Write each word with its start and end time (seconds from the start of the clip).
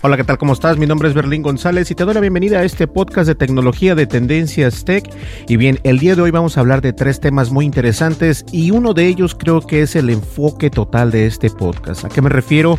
Hola, 0.00 0.16
¿qué 0.16 0.22
tal? 0.22 0.38
¿Cómo 0.38 0.52
estás? 0.52 0.78
Mi 0.78 0.86
nombre 0.86 1.08
es 1.08 1.14
Berlín 1.14 1.42
González 1.42 1.90
y 1.90 1.96
te 1.96 2.04
doy 2.04 2.14
la 2.14 2.20
bienvenida 2.20 2.60
a 2.60 2.62
este 2.62 2.86
podcast 2.86 3.26
de 3.26 3.34
tecnología 3.34 3.96
de 3.96 4.06
Tendencias 4.06 4.84
Tech. 4.84 5.10
Y 5.48 5.56
bien, 5.56 5.80
el 5.82 5.98
día 5.98 6.14
de 6.14 6.22
hoy 6.22 6.30
vamos 6.30 6.56
a 6.56 6.60
hablar 6.60 6.82
de 6.82 6.92
tres 6.92 7.18
temas 7.18 7.50
muy 7.50 7.64
interesantes 7.64 8.44
y 8.52 8.70
uno 8.70 8.94
de 8.94 9.08
ellos 9.08 9.34
creo 9.34 9.60
que 9.60 9.82
es 9.82 9.96
el 9.96 10.10
enfoque 10.10 10.70
total 10.70 11.10
de 11.10 11.26
este 11.26 11.50
podcast. 11.50 12.04
¿A 12.04 12.10
qué 12.10 12.22
me 12.22 12.28
refiero? 12.28 12.78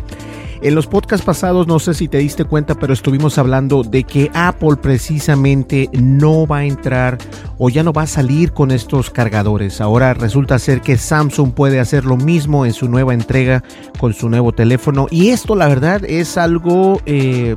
En 0.62 0.74
los 0.74 0.86
podcasts 0.86 1.24
pasados, 1.24 1.66
no 1.66 1.78
sé 1.78 1.94
si 1.94 2.06
te 2.06 2.18
diste 2.18 2.44
cuenta, 2.44 2.74
pero 2.74 2.92
estuvimos 2.92 3.38
hablando 3.38 3.82
de 3.82 4.04
que 4.04 4.30
Apple 4.34 4.76
precisamente 4.76 5.88
no 5.92 6.46
va 6.46 6.58
a 6.58 6.64
entrar 6.64 7.16
o 7.56 7.70
ya 7.70 7.82
no 7.82 7.94
va 7.94 8.02
a 8.02 8.06
salir 8.06 8.52
con 8.52 8.70
estos 8.70 9.08
cargadores. 9.08 9.80
Ahora 9.80 10.12
resulta 10.12 10.58
ser 10.58 10.82
que 10.82 10.98
Samsung 10.98 11.52
puede 11.54 11.80
hacer 11.80 12.04
lo 12.04 12.18
mismo 12.18 12.66
en 12.66 12.74
su 12.74 12.88
nueva 12.88 13.14
entrega 13.14 13.64
con 13.98 14.12
su 14.12 14.28
nuevo 14.28 14.52
teléfono. 14.52 15.06
Y 15.10 15.30
esto 15.30 15.54
la 15.54 15.66
verdad 15.66 16.04
es 16.04 16.36
algo... 16.36 17.00
Eh, 17.06 17.56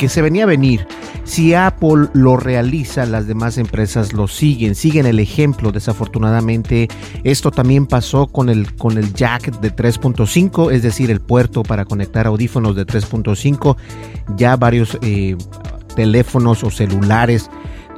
que 0.00 0.08
se 0.08 0.22
venía 0.22 0.44
a 0.44 0.46
venir. 0.46 0.86
Si 1.24 1.52
Apple 1.52 2.08
lo 2.14 2.38
realiza, 2.38 3.04
las 3.04 3.26
demás 3.26 3.58
empresas 3.58 4.14
lo 4.14 4.28
siguen, 4.28 4.74
siguen 4.74 5.04
el 5.04 5.20
ejemplo. 5.20 5.72
Desafortunadamente, 5.72 6.88
esto 7.22 7.50
también 7.50 7.86
pasó 7.86 8.26
con 8.26 8.48
el, 8.48 8.74
con 8.76 8.96
el 8.96 9.12
jack 9.12 9.60
de 9.60 9.76
3.5, 9.76 10.72
es 10.72 10.82
decir, 10.82 11.10
el 11.10 11.20
puerto 11.20 11.62
para 11.62 11.84
conectar 11.84 12.26
audífonos 12.26 12.76
de 12.76 12.86
3.5. 12.86 13.76
Ya 14.36 14.56
varios 14.56 14.98
eh, 15.02 15.36
teléfonos 15.94 16.64
o 16.64 16.70
celulares 16.70 17.50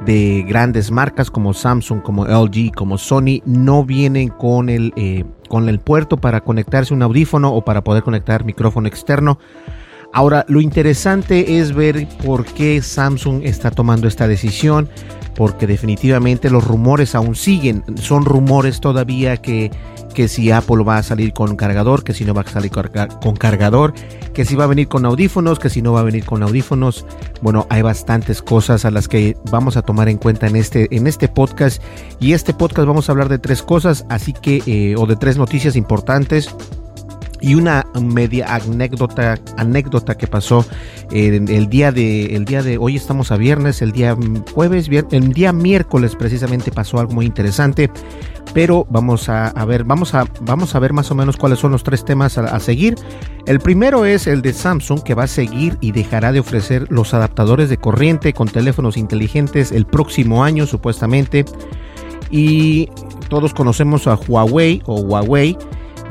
de 0.05 0.43
grandes 0.45 0.91
marcas 0.91 1.31
como 1.31 1.53
Samsung, 1.53 2.01
como 2.01 2.25
LG, 2.25 2.73
como 2.75 2.97
Sony, 2.97 3.41
no 3.45 3.85
vienen 3.85 4.27
con 4.27 4.67
el, 4.67 4.91
eh, 4.97 5.23
con 5.47 5.69
el 5.69 5.79
puerto 5.79 6.17
para 6.17 6.41
conectarse 6.41 6.93
un 6.93 7.01
audífono 7.01 7.53
o 7.53 7.63
para 7.63 7.81
poder 7.81 8.03
conectar 8.03 8.43
micrófono 8.43 8.89
externo. 8.89 9.39
Ahora, 10.15 10.45
lo 10.47 10.61
interesante 10.61 11.57
es 11.57 11.73
ver 11.73 12.07
por 12.23 12.45
qué 12.45 12.83
Samsung 12.83 13.41
está 13.43 13.71
tomando 13.71 14.07
esta 14.07 14.27
decisión, 14.27 14.87
porque 15.35 15.65
definitivamente 15.65 16.51
los 16.51 16.63
rumores 16.63 17.15
aún 17.15 17.33
siguen. 17.33 17.83
Son 17.99 18.23
rumores 18.23 18.79
todavía 18.79 19.37
que, 19.37 19.71
que 20.13 20.27
si 20.27 20.51
Apple 20.51 20.83
va 20.83 20.97
a 20.97 21.03
salir 21.03 21.33
con 21.33 21.55
cargador, 21.55 22.03
que 22.03 22.13
si 22.13 22.25
no 22.25 22.35
va 22.35 22.41
a 22.41 22.47
salir 22.47 22.71
con 22.71 23.35
cargador, 23.35 23.95
que 24.35 24.45
si 24.45 24.55
va 24.55 24.65
a 24.65 24.67
venir 24.67 24.87
con 24.87 25.03
audífonos, 25.03 25.57
que 25.57 25.71
si 25.71 25.81
no 25.81 25.93
va 25.93 26.01
a 26.01 26.03
venir 26.03 26.25
con 26.25 26.43
audífonos. 26.43 27.07
Bueno, 27.41 27.65
hay 27.71 27.81
bastantes 27.81 28.43
cosas 28.43 28.85
a 28.85 28.91
las 28.91 29.07
que 29.07 29.35
vamos 29.49 29.77
a 29.77 29.81
tomar 29.81 30.09
en 30.09 30.19
cuenta 30.19 30.45
en 30.45 30.57
este, 30.57 30.95
en 30.95 31.07
este 31.07 31.27
podcast. 31.27 31.81
Y 32.19 32.33
este 32.33 32.53
podcast 32.53 32.87
vamos 32.87 33.09
a 33.09 33.13
hablar 33.13 33.29
de 33.29 33.39
tres 33.39 33.63
cosas, 33.63 34.05
así 34.09 34.31
que, 34.31 34.61
eh, 34.67 34.95
o 34.95 35.07
de 35.07 35.15
tres 35.15 35.37
noticias 35.37 35.75
importantes 35.75 36.55
y 37.43 37.55
una 37.55 37.85
media 38.01 38.55
anécdota 38.55 39.37
anécdota 39.57 40.15
que 40.17 40.25
pasó 40.25 40.65
el, 41.11 41.49
el 41.49 41.69
día 41.69 41.91
de 41.91 42.35
el 42.35 42.45
día 42.45 42.63
de 42.63 42.77
hoy 42.77 42.95
estamos 42.95 43.31
a 43.31 43.37
viernes 43.37 43.81
el 43.81 43.91
día 43.91 44.17
jueves 44.53 44.89
el 45.11 45.33
día 45.33 45.51
miércoles 45.51 46.15
precisamente 46.15 46.71
pasó 46.71 46.99
algo 46.99 47.13
muy 47.13 47.25
interesante 47.25 47.91
pero 48.53 48.85
vamos 48.89 49.29
a, 49.29 49.51
ver 49.65 49.83
vamos 49.83 50.13
a 50.13 50.25
vamos 50.41 50.75
a 50.75 50.79
ver 50.79 50.93
más 50.93 51.09
o 51.11 51.15
menos 51.15 51.37
cuáles 51.37 51.59
son 51.59 51.71
los 51.71 51.83
tres 51.83 52.05
temas 52.05 52.37
a, 52.37 52.43
a 52.43 52.59
seguir. 52.59 52.95
El 53.47 53.59
primero 53.59 54.05
es 54.05 54.27
el 54.27 54.41
de 54.41 54.53
Samsung 54.53 55.01
que 55.01 55.15
va 55.15 55.23
a 55.23 55.27
seguir 55.27 55.77
y 55.81 55.91
dejará 55.91 56.31
de 56.31 56.39
ofrecer 56.39 56.85
los 56.89 57.13
adaptadores 57.13 57.69
de 57.69 57.77
corriente 57.77 58.31
con 58.33 58.47
teléfonos 58.47 58.95
inteligentes 58.95 59.71
el 59.71 59.85
próximo 59.85 60.43
año 60.43 60.67
supuestamente. 60.67 61.45
Y 62.29 62.89
todos 63.27 63.53
conocemos 63.53 64.07
a 64.07 64.15
Huawei 64.15 64.81
o 64.85 65.01
Huawei 65.01 65.57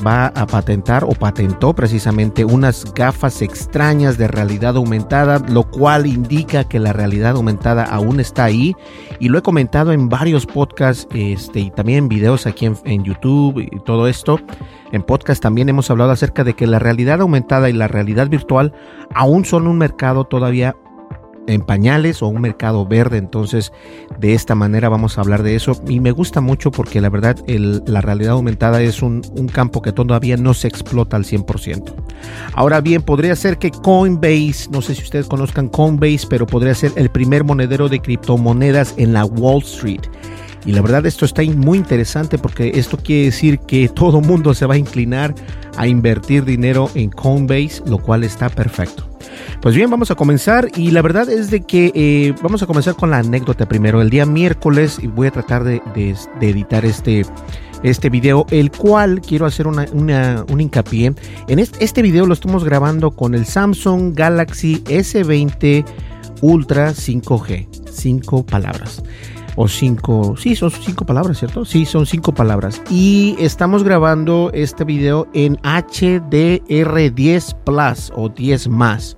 va 0.04 0.26
a 0.26 0.46
patentar 0.46 1.04
o 1.04 1.10
patentó 1.12 1.74
precisamente 1.74 2.44
unas 2.44 2.92
gafas 2.94 3.42
extrañas 3.42 4.18
de 4.18 4.28
realidad 4.28 4.76
aumentada, 4.76 5.38
lo 5.48 5.64
cual 5.64 6.06
indica 6.06 6.64
que 6.64 6.78
la 6.78 6.92
realidad 6.92 7.36
aumentada 7.36 7.84
aún 7.84 8.20
está 8.20 8.44
ahí. 8.44 8.74
Y 9.20 9.28
lo 9.28 9.38
he 9.38 9.42
comentado 9.42 9.92
en 9.92 10.08
varios 10.08 10.46
podcasts 10.46 11.06
este, 11.14 11.60
y 11.60 11.70
también 11.70 11.98
en 11.98 12.08
videos 12.08 12.46
aquí 12.46 12.66
en, 12.66 12.76
en 12.84 13.04
YouTube 13.04 13.60
y 13.60 13.80
todo 13.80 14.08
esto. 14.08 14.38
En 14.92 15.02
podcast 15.02 15.42
también 15.42 15.68
hemos 15.68 15.90
hablado 15.90 16.10
acerca 16.10 16.44
de 16.44 16.54
que 16.54 16.66
la 16.66 16.78
realidad 16.78 17.20
aumentada 17.20 17.70
y 17.70 17.72
la 17.72 17.88
realidad 17.88 18.28
virtual 18.28 18.74
aún 19.14 19.44
son 19.44 19.66
un 19.66 19.78
mercado 19.78 20.24
todavía 20.24 20.76
en 21.46 21.62
pañales 21.62 22.22
o 22.22 22.28
un 22.28 22.40
mercado 22.40 22.86
verde. 22.86 23.18
Entonces, 23.18 23.72
de 24.18 24.34
esta 24.34 24.54
manera 24.54 24.88
vamos 24.88 25.18
a 25.18 25.22
hablar 25.22 25.42
de 25.42 25.54
eso. 25.54 25.80
Y 25.88 26.00
me 26.00 26.10
gusta 26.10 26.40
mucho 26.40 26.70
porque 26.70 27.00
la 27.00 27.10
verdad 27.10 27.36
la 27.46 28.00
realidad 28.00 28.32
aumentada 28.32 28.82
es 28.82 29.02
un, 29.02 29.22
un, 29.36 29.48
campo 29.48 29.82
que 29.82 29.92
todavía 29.92 30.36
no 30.36 30.54
se 30.54 30.68
explota 30.68 31.16
al 31.16 31.24
100%. 31.24 31.92
Ahora 32.54 32.80
bien, 32.80 33.02
podría 33.02 33.36
ser 33.36 33.58
que 33.58 33.70
Coinbase, 33.70 34.68
no 34.70 34.82
sé 34.82 34.94
si 34.94 35.02
ustedes 35.02 35.26
conozcan 35.26 35.68
Coinbase, 35.68 36.26
pero 36.28 36.46
podría 36.46 36.74
ser 36.74 36.92
el 36.96 37.10
primer 37.10 37.44
monedero 37.44 37.88
de 37.88 38.00
criptomonedas 38.00 38.94
en 38.96 39.12
la 39.12 39.24
Wall 39.24 39.62
Street. 39.62 40.02
Y 40.64 40.72
la 40.72 40.82
verdad 40.82 41.04
esto 41.06 41.24
está 41.24 41.42
muy 41.42 41.78
interesante 41.78 42.38
porque 42.38 42.72
esto 42.74 42.96
quiere 42.96 43.24
decir 43.26 43.58
que 43.60 43.88
todo 43.88 44.20
mundo 44.20 44.54
se 44.54 44.66
va 44.66 44.74
a 44.74 44.78
inclinar 44.78 45.34
a 45.76 45.86
invertir 45.86 46.44
dinero 46.44 46.90
en 46.94 47.10
Coinbase, 47.10 47.82
lo 47.86 47.98
cual 47.98 48.24
está 48.24 48.48
perfecto. 48.48 49.08
Pues 49.60 49.74
bien, 49.74 49.90
vamos 49.90 50.10
a 50.10 50.14
comenzar 50.14 50.68
y 50.76 50.90
la 50.90 51.02
verdad 51.02 51.28
es 51.28 51.50
de 51.50 51.62
que 51.62 51.92
eh, 51.94 52.34
vamos 52.42 52.62
a 52.62 52.66
comenzar 52.66 52.94
con 52.94 53.10
la 53.10 53.18
anécdota 53.18 53.66
primero. 53.66 54.00
El 54.00 54.10
día 54.10 54.26
miércoles 54.26 54.98
y 55.00 55.06
voy 55.06 55.28
a 55.28 55.30
tratar 55.30 55.64
de, 55.64 55.80
editar 56.40 56.84
este, 56.84 57.24
este 57.82 58.10
video, 58.10 58.46
el 58.50 58.70
cual 58.70 59.20
quiero 59.20 59.46
hacer 59.46 59.66
una, 59.66 59.86
un 59.92 60.60
hincapié. 60.60 61.14
En 61.48 61.58
este, 61.58 61.84
este 61.84 62.02
video 62.02 62.26
lo 62.26 62.34
estamos 62.34 62.64
grabando 62.64 63.12
con 63.12 63.34
el 63.34 63.46
Samsung 63.46 64.14
Galaxy 64.14 64.82
S20 64.84 65.84
Ultra 66.40 66.90
5G. 66.90 67.68
Cinco 67.90 68.44
palabras 68.44 69.02
o 69.56 69.68
cinco, 69.68 70.34
sí, 70.36 70.56
son 70.56 70.70
cinco 70.70 71.04
palabras, 71.04 71.38
¿cierto? 71.38 71.64
Sí, 71.64 71.84
son 71.84 72.06
cinco 72.06 72.32
palabras. 72.32 72.82
Y 72.90 73.36
estamos 73.38 73.84
grabando 73.84 74.50
este 74.52 74.84
video 74.84 75.28
en 75.34 75.56
HDR10 75.58 77.54
Plus 77.64 78.12
o 78.14 78.28
10 78.28 78.68
más. 78.68 79.16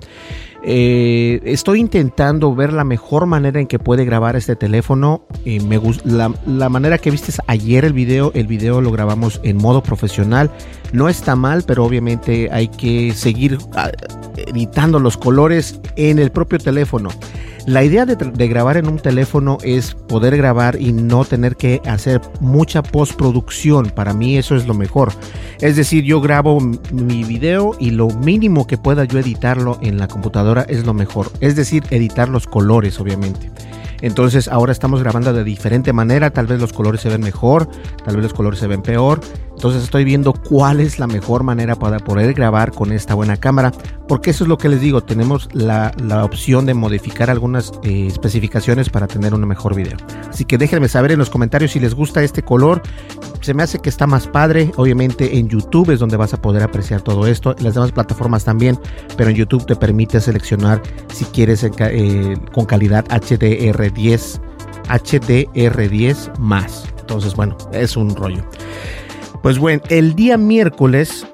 Eh, 0.67 1.43
estoy 1.45 1.79
intentando 1.79 2.55
ver 2.55 2.73
la 2.73 2.85
mejor 2.85 3.27
manera 3.27 3.61
en 3.61 3.67
que 3.67 3.79
puede 3.79 4.07
grabar 4.07 4.35
este 4.35 4.57
teléfono. 4.57 5.27
Eh, 5.45 5.61
me 5.61 5.79
la, 6.05 6.33
la, 6.47 6.71
manera 6.71 6.97
que 6.97 7.11
viste 7.11 7.33
ayer 7.47 7.85
el 7.85 7.93
video, 7.93 8.33
el 8.35 8.47
video 8.47 8.81
lo 8.81 8.91
grabamos 8.91 9.41
en 9.45 9.59
modo 9.59 9.83
profesional. 9.83 10.51
No 10.93 11.11
está 11.11 11.37
mal, 11.37 11.65
pero 11.67 11.85
obviamente 11.85 12.49
hay 12.51 12.69
que 12.69 13.13
seguir 13.13 13.59
uh, 13.59 13.91
editando 14.39 14.99
los 15.01 15.19
colores 15.19 15.81
en 15.97 16.19
el 16.19 16.31
propio 16.31 16.59
teléfono. 16.59 17.11
La 17.67 17.83
idea 17.83 18.05
de, 18.05 18.49
grabar 18.49 18.77
en 18.77 18.87
un 18.89 18.99
teléfono 18.99 19.57
es 19.63 19.95
poder 19.95 20.37
grabar 20.37 20.79
y 20.79 20.93
no 20.93 21.25
tener 21.25 21.57
que 21.57 21.81
hacer 21.87 22.21
mucha 22.41 22.83
postproducción. 22.83 23.87
Para 23.87 24.13
mí 24.13 24.37
eso 24.37 24.55
es 24.55 24.67
lo 24.67 24.75
mejor. 24.75 25.13
Es 25.63 25.77
decir, 25.77 26.05
yo 26.05 26.21
grabo 26.21 26.61
mi 26.61 27.25
video 27.25 27.75
y 27.79 27.91
lo 27.93 28.09
mínimo 28.09 28.67
que 28.67 28.77
pueda 28.77 29.05
yo 29.05 29.19
editarlo 29.19 29.79
en 29.81 29.99
la 29.99 30.09
computadora 30.09 30.67
es 30.69 30.85
lo 30.85 30.93
mejor. 30.93 31.33
Es 31.41 31.57
decir, 31.57 31.85
editar 31.89 32.29
los 32.29 32.47
colores, 32.47 33.01
obviamente. 33.01 33.51
Entonces 34.03 34.49
ahora 34.49 34.71
estamos 34.71 35.01
grabando 35.01 35.33
de 35.33 35.45
diferente 35.45 35.95
manera, 35.95 36.31
tal 36.31 36.47
vez 36.47 36.61
los 36.61 36.75
colores 36.75 37.01
se 37.01 37.09
ven 37.09 37.23
mejor, 37.23 37.67
tal 38.05 38.17
vez 38.17 38.25
los 38.25 38.35
colores 38.35 38.61
se 38.61 38.67
ven 38.67 38.83
peor. 38.83 39.21
Entonces 39.55 39.85
estoy 39.85 40.05
viendo 40.05 40.33
cuál 40.33 40.81
es 40.81 40.99
la 40.99 41.06
mejor 41.06 41.43
manera 41.43 41.77
para 41.77 41.99
poder 41.99 42.35
grabar 42.35 42.73
con 42.73 42.93
esta 42.93 43.15
buena 43.15 43.37
cámara, 43.37 43.73
porque 44.09 44.31
eso 44.31 44.45
es 44.45 44.49
lo 44.49 44.59
que 44.59 44.69
les 44.69 44.81
digo, 44.81 45.03
tenemos 45.03 45.49
la, 45.53 45.93
opción 46.25 46.67
de 46.67 46.75
modificar 46.75 47.31
algunas 47.31 47.73
eh, 47.83 48.06
especificaciones 48.06 48.91
para 48.91 49.06
tener 49.06 49.35
un 49.35 49.47
mejor 49.47 49.75
video. 49.75 49.97
Así 50.29 50.45
que 50.45 50.59
déjenme 50.59 50.89
saber 50.89 51.12
en 51.12 51.19
los 51.19 51.31
comentarios 51.31 51.73
si 51.73 51.81
les 51.81 51.95
gusta 51.95 52.23
este 52.23 52.43
color. 52.43 52.83
Se 53.41 53.55
me 53.55 53.62
hace 53.62 53.79
que 53.79 53.89
está 53.89 54.06
más 54.06 54.27
padre, 54.27 54.73
obviamente 54.77 55.39
en 55.39 55.49
YouTube 55.49 55.91
es 55.91 56.01
donde 56.01 56.17
vas 56.17 56.35
a 56.35 56.41
poder 56.41 56.62
apreciar 56.62 57.03
todo 57.03 57.27
esto, 57.27 57.55
las 57.61 57.75
demás 57.75 57.93
plataformas 57.93 58.45
también, 58.45 58.79
pero 59.17 59.31
en 59.31 59.37
YouTube 59.37 59.67
te 59.67 59.77
permite 59.77 60.21
seleccionar 60.21 60.83
si 61.12 61.25
quieres 61.27 61.65
eh, 61.65 62.37
con 62.53 62.65
calidad 62.67 63.05
HDR10, 63.09 64.41
HDR10 64.89 66.39
más. 66.39 66.87
Entonces, 67.01 67.35
bueno, 67.35 67.56
es 67.73 67.97
un 67.97 68.17
rollo. 68.17 68.45
Pues 69.44 69.58
bueno, 69.58 69.82
el 69.91 70.14
día 70.14 70.38
miércoles 70.38 71.26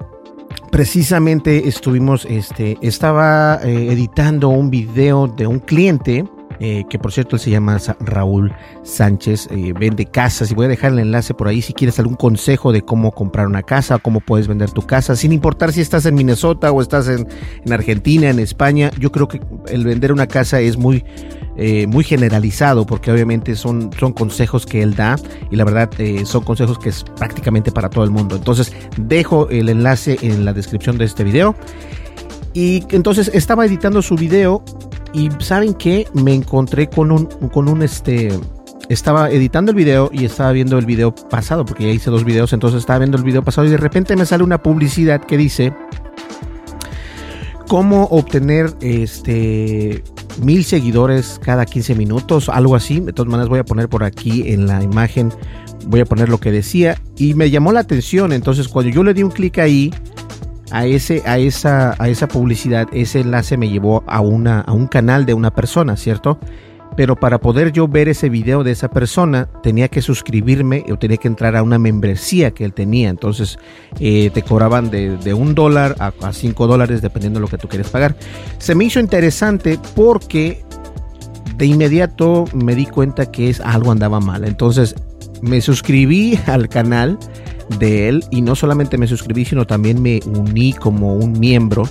precisamente 0.73 1.69
estuvimos, 1.69 2.25
este, 2.29 2.77
estaba 2.83 3.61
eh, 3.63 3.93
editando 3.93 4.49
un 4.49 4.69
video 4.69 5.29
de 5.29 5.47
un 5.47 5.61
cliente, 5.61 6.25
eh, 6.61 6.85
que 6.89 6.99
por 6.99 7.11
cierto 7.13 7.37
él 7.37 7.41
se 7.41 7.51
llama 7.51 7.79
Raúl 8.01 8.53
Sánchez, 8.83 9.49
eh, 9.51 9.73
vende 9.79 10.07
casas 10.07 10.51
y 10.51 10.55
voy 10.55 10.67
a 10.67 10.69
dejar 10.69 10.93
el 10.93 10.99
enlace 10.99 11.35
por 11.35 11.49
ahí 11.49 11.63
si 11.63 11.73
quieres 11.73 11.99
algún 11.99 12.17
consejo 12.17 12.73
de 12.73 12.83
cómo 12.83 13.13
comprar 13.13 13.47
una 13.47 13.63
casa, 13.63 13.99
cómo 13.99 14.21
puedes 14.21 14.47
vender 14.47 14.71
tu 14.71 14.83
casa, 14.83 15.17
sin 15.17 15.33
importar 15.33 15.73
si 15.73 15.81
estás 15.81 16.07
en 16.07 16.15
Minnesota 16.15 16.71
o 16.71 16.83
estás 16.83 17.09
en, 17.09 17.27
en 17.65 17.73
Argentina, 17.73 18.29
en 18.29 18.39
España, 18.39 18.91
yo 18.99 19.11
creo 19.11 19.27
que 19.27 19.41
el 19.69 19.85
vender 19.85 20.13
una 20.13 20.27
casa 20.27 20.61
es 20.61 20.77
muy 20.77 21.05
eh, 21.57 21.87
muy 21.87 22.05
generalizado 22.05 22.87
porque 22.87 23.11
obviamente 23.11 23.55
son, 23.55 23.91
son 23.99 24.13
consejos 24.15 24.65
que 24.65 24.83
él 24.83 24.95
da 24.95 25.17
y 25.51 25.57
la 25.57 25.65
verdad 25.65 25.91
son 26.25 26.43
consejos 26.43 26.79
que 26.79 26.89
es 26.89 27.05
prácticamente 27.17 27.71
para 27.71 27.91
todo 27.91 28.05
el 28.05 28.11
mundo. 28.11 28.37
Entonces 28.37 28.73
dejo 28.97 29.49
el 29.51 29.69
enlace 29.69 30.17
en 30.23 30.45
la 30.45 30.55
descripción 30.55 30.97
de 30.97 31.05
este 31.05 31.23
video. 31.23 31.55
Y 32.53 32.85
entonces 32.91 33.31
estaba 33.33 33.67
editando 33.67 34.03
su 34.03 34.17
video 34.17 34.65
y 35.13 35.29
saben 35.39 35.75
que 35.75 36.07
me 36.15 36.35
encontré 36.35 36.89
con 36.89 37.13
un, 37.13 37.27
con 37.27 37.69
un 37.69 37.83
este 37.83 38.39
estaba 38.89 39.31
editando 39.31 39.71
el 39.71 39.77
video 39.77 40.11
y 40.13 40.25
estaba 40.25 40.51
viendo 40.51 40.77
el 40.77 40.85
video 40.85 41.15
pasado, 41.15 41.65
porque 41.65 41.85
ya 41.85 41.91
hice 41.91 42.11
dos 42.11 42.25
videos, 42.25 42.53
entonces 42.53 42.81
estaba 42.81 42.99
viendo 42.99 43.17
el 43.17 43.23
video 43.23 43.45
pasado 43.45 43.69
y 43.69 43.71
de 43.71 43.77
repente 43.77 44.17
me 44.17 44.27
sale 44.27 44.43
una 44.43 44.61
publicidad 44.61 45.25
que 45.25 45.37
dice 45.37 45.73
cómo 47.69 48.07
obtener 48.07 48.75
este 48.81 50.03
mil 50.43 50.65
seguidores 50.65 51.41
cada 51.41 51.67
15 51.67 51.95
minutos, 51.95 52.49
algo 52.49 52.75
así. 52.75 52.99
De 52.99 53.13
todas 53.13 53.31
maneras 53.31 53.49
voy 53.49 53.61
a 53.61 53.65
poner 53.65 53.89
por 53.89 54.03
aquí 54.03 54.51
en 54.51 54.67
la 54.67 54.83
imagen, 54.83 55.33
voy 55.87 56.01
a 56.01 56.05
poner 56.05 56.29
lo 56.29 56.39
que 56.39 56.51
decía 56.51 57.01
y 57.17 57.35
me 57.35 57.49
llamó 57.49 57.71
la 57.71 57.81
atención. 57.81 58.33
Entonces 58.33 58.67
cuando 58.67 58.91
yo 58.91 59.05
le 59.05 59.15
di 59.15 59.23
un 59.23 59.31
clic 59.31 59.59
ahí 59.59 59.95
a 60.71 60.87
ese 60.87 61.23
a 61.27 61.39
esa 61.39 61.95
a 61.99 62.09
esa 62.09 62.29
publicidad, 62.29 62.89
ese 62.93 63.21
enlace 63.21 63.57
me 63.57 63.69
llevó 63.69 64.05
a 64.07 64.21
una 64.21 64.61
a 64.61 64.73
un 64.73 64.87
canal 64.87 65.27
de 65.27 65.35
una 65.35 65.51
persona, 65.53 65.97
¿cierto? 65.97 66.39
pero 66.97 67.17
para 67.17 67.39
poder 67.39 67.73
yo 67.73 67.89
ver 67.89 68.09
ese 68.09 68.29
video 68.29 68.65
de 68.65 68.73
esa 68.73 68.91
persona 68.91 69.49
tenía 69.63 69.89
que 69.89 70.03
suscribirme 70.03 70.85
o 70.91 70.99
tenía 70.99 71.17
que 71.17 71.29
entrar 71.29 71.57
a 71.57 71.63
una 71.63 71.79
membresía 71.79 72.51
que 72.51 72.65
él 72.65 72.73
tenía. 72.73 73.09
Entonces 73.09 73.59
eh, 73.99 74.31
te 74.33 74.43
cobraban 74.43 74.91
de, 74.91 75.35
un 75.35 75.55
dólar 75.55 75.97
a, 75.99 76.33
cinco 76.33 76.67
dólares 76.67 77.03
dependiendo 77.03 77.39
de 77.39 77.43
lo 77.43 77.49
que 77.49 77.59
tú 77.59 77.69
quieres 77.69 77.89
pagar. 77.89 78.17
Se 78.59 78.75
me 78.75 78.85
hizo 78.85 79.01
interesante 79.01 79.79
porque 79.95 80.63
de 81.57 81.67
inmediato 81.67 82.45
me 82.55 82.75
di 82.75 82.87
cuenta 82.87 83.31
que 83.31 83.51
es, 83.51 83.61
algo 83.61 83.93
andaba 83.93 84.21
mal. 84.21 84.45
Entonces 84.45 84.95
me 85.43 85.61
suscribí 85.61 86.39
al 86.47 86.69
canal 86.69 87.19
de 87.79 88.09
él 88.09 88.25
y 88.31 88.43
no 88.43 88.55
solamente 88.55 88.99
me 88.99 89.07
suscribí 89.07 89.45
sino 89.45 89.67
también 89.67 90.03
me 90.03 90.21
uní 90.27 90.73
como 90.73 91.15
un 91.15 91.39
miembro 91.39 91.85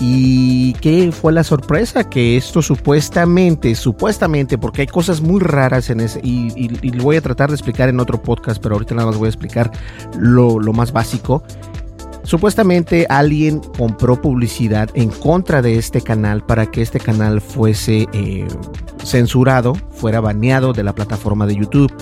¿Y 0.00 0.74
qué 0.74 1.10
fue 1.10 1.32
la 1.32 1.42
sorpresa? 1.42 2.08
Que 2.08 2.36
esto 2.36 2.62
supuestamente, 2.62 3.74
supuestamente, 3.74 4.56
porque 4.56 4.82
hay 4.82 4.86
cosas 4.86 5.20
muy 5.20 5.40
raras 5.40 5.90
en 5.90 6.00
ese, 6.00 6.20
y, 6.22 6.68
lo 6.90 7.02
voy 7.02 7.16
a 7.16 7.20
tratar 7.20 7.48
de 7.48 7.56
explicar 7.56 7.88
en 7.88 7.98
otro 7.98 8.22
podcast, 8.22 8.62
pero 8.62 8.76
ahorita 8.76 8.94
nada 8.94 9.08
más 9.08 9.16
voy 9.16 9.26
a 9.26 9.30
explicar 9.30 9.72
lo, 10.16 10.60
más 10.72 10.92
básico. 10.92 11.42
Supuestamente 12.22 13.06
alguien 13.08 13.60
compró 13.76 14.20
publicidad 14.20 14.88
en 14.94 15.08
contra 15.08 15.62
de 15.62 15.76
este 15.76 16.00
canal 16.00 16.44
para 16.44 16.66
que 16.66 16.82
este 16.82 17.00
canal 17.00 17.40
fuese 17.40 18.06
eh, 18.12 18.46
censurado, 19.02 19.74
fuera 19.90 20.20
baneado 20.20 20.72
de 20.72 20.84
la 20.84 20.94
plataforma 20.94 21.46
de 21.46 21.56
YouTube. 21.56 21.92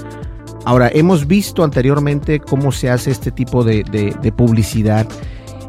Ahora, 0.66 0.90
hemos 0.92 1.26
visto 1.26 1.64
anteriormente 1.64 2.40
cómo 2.40 2.72
se 2.72 2.90
hace 2.90 3.10
este 3.10 3.30
tipo 3.30 3.64
de, 3.64 3.82
de 3.84 4.32
publicidad 4.32 5.08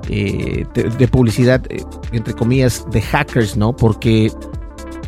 eh, 0.10 0.66
de, 0.74 1.08
publicidad, 1.10 1.62
eh, 1.70 1.84
entre 2.14 2.34
comillas, 2.34 2.86
de 2.92 3.02
hackers, 3.02 3.58
¿no? 3.58 3.76
Porque 3.76 4.32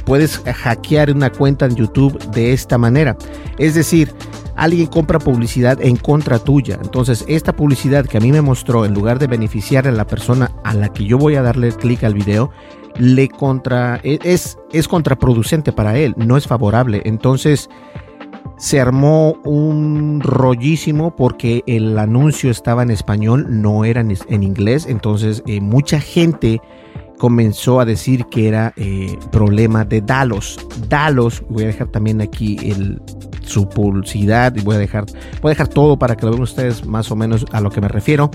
puedes 0.05 0.39
hackear 0.39 1.11
una 1.11 1.29
cuenta 1.29 1.65
en 1.65 1.75
YouTube 1.75 2.19
de 2.31 2.51
esta 2.51 2.77
manera. 2.77 3.15
Es 3.57 3.75
decir, 3.75 4.13
alguien 4.57 4.87
compra 4.87 5.19
publicidad 5.19 5.81
en 5.81 5.95
contra 5.95 6.39
tuya. 6.39 6.79
Entonces, 6.83 7.23
esta 7.29 7.55
publicidad 7.55 8.05
que 8.05 8.17
a 8.17 8.21
mí 8.21 8.31
me 8.31 8.41
mostró, 8.41 8.83
en 8.83 8.93
lugar 8.93 9.19
de 9.19 9.27
beneficiar 9.27 9.87
a 9.87 9.91
la 9.91 10.05
persona 10.05 10.51
a 10.65 10.73
la 10.73 10.89
que 10.89 11.05
yo 11.05 11.17
voy 11.17 11.35
a 11.35 11.43
darle 11.43 11.71
clic 11.71 12.03
al 12.03 12.13
video, 12.13 12.51
le 12.97 13.29
contra 13.29 14.01
e, 14.03 14.19
es, 14.23 14.57
es 14.73 14.89
contraproducente 14.89 15.71
para 15.71 15.97
él, 15.97 16.13
no 16.17 16.35
es 16.35 16.45
favorable. 16.45 17.01
Entonces, 17.05 17.69
se 18.59 18.81
armó 18.81 19.37
un 19.45 20.19
rollísimo 20.21 21.15
porque 21.15 21.63
el 21.65 21.97
anuncio 21.97 22.51
estaba 22.51 22.83
en 22.83 22.91
español, 22.91 23.61
no 23.61 23.85
era 23.85 24.01
en, 24.01 24.43
inglés, 24.43 24.85
entonces 24.87 25.41
eh, 25.47 25.61
mucha 25.61 25.99
gente 26.01 26.61
comenzó 27.17 27.79
a 27.79 27.85
decir 27.85 28.25
que 28.25 28.49
era 28.49 28.73
eh, 28.75 29.17
problema 29.31 29.85
de 29.85 30.01
Dalos. 30.01 30.59
Dalos, 30.89 31.41
voy 31.49 31.63
a 31.63 31.67
dejar 31.67 31.87
también 31.87 32.21
aquí 32.21 32.57
el, 32.61 33.01
su 33.49 33.67
publicidad 33.67 34.55
y 34.55 34.61
voy 34.61 34.75
a 34.75 34.79
dejar, 34.79 35.05
voy 35.41 35.49
a 35.49 35.53
dejar 35.53 35.67
todo 35.67 35.97
para 35.97 36.15
que 36.15 36.25
lo 36.25 36.31
vean 36.31 36.43
ustedes 36.43 36.85
más 36.85 37.11
o 37.11 37.15
menos 37.15 37.45
a 37.51 37.59
lo 37.59 37.69
que 37.69 37.81
me 37.81 37.87
refiero. 37.87 38.29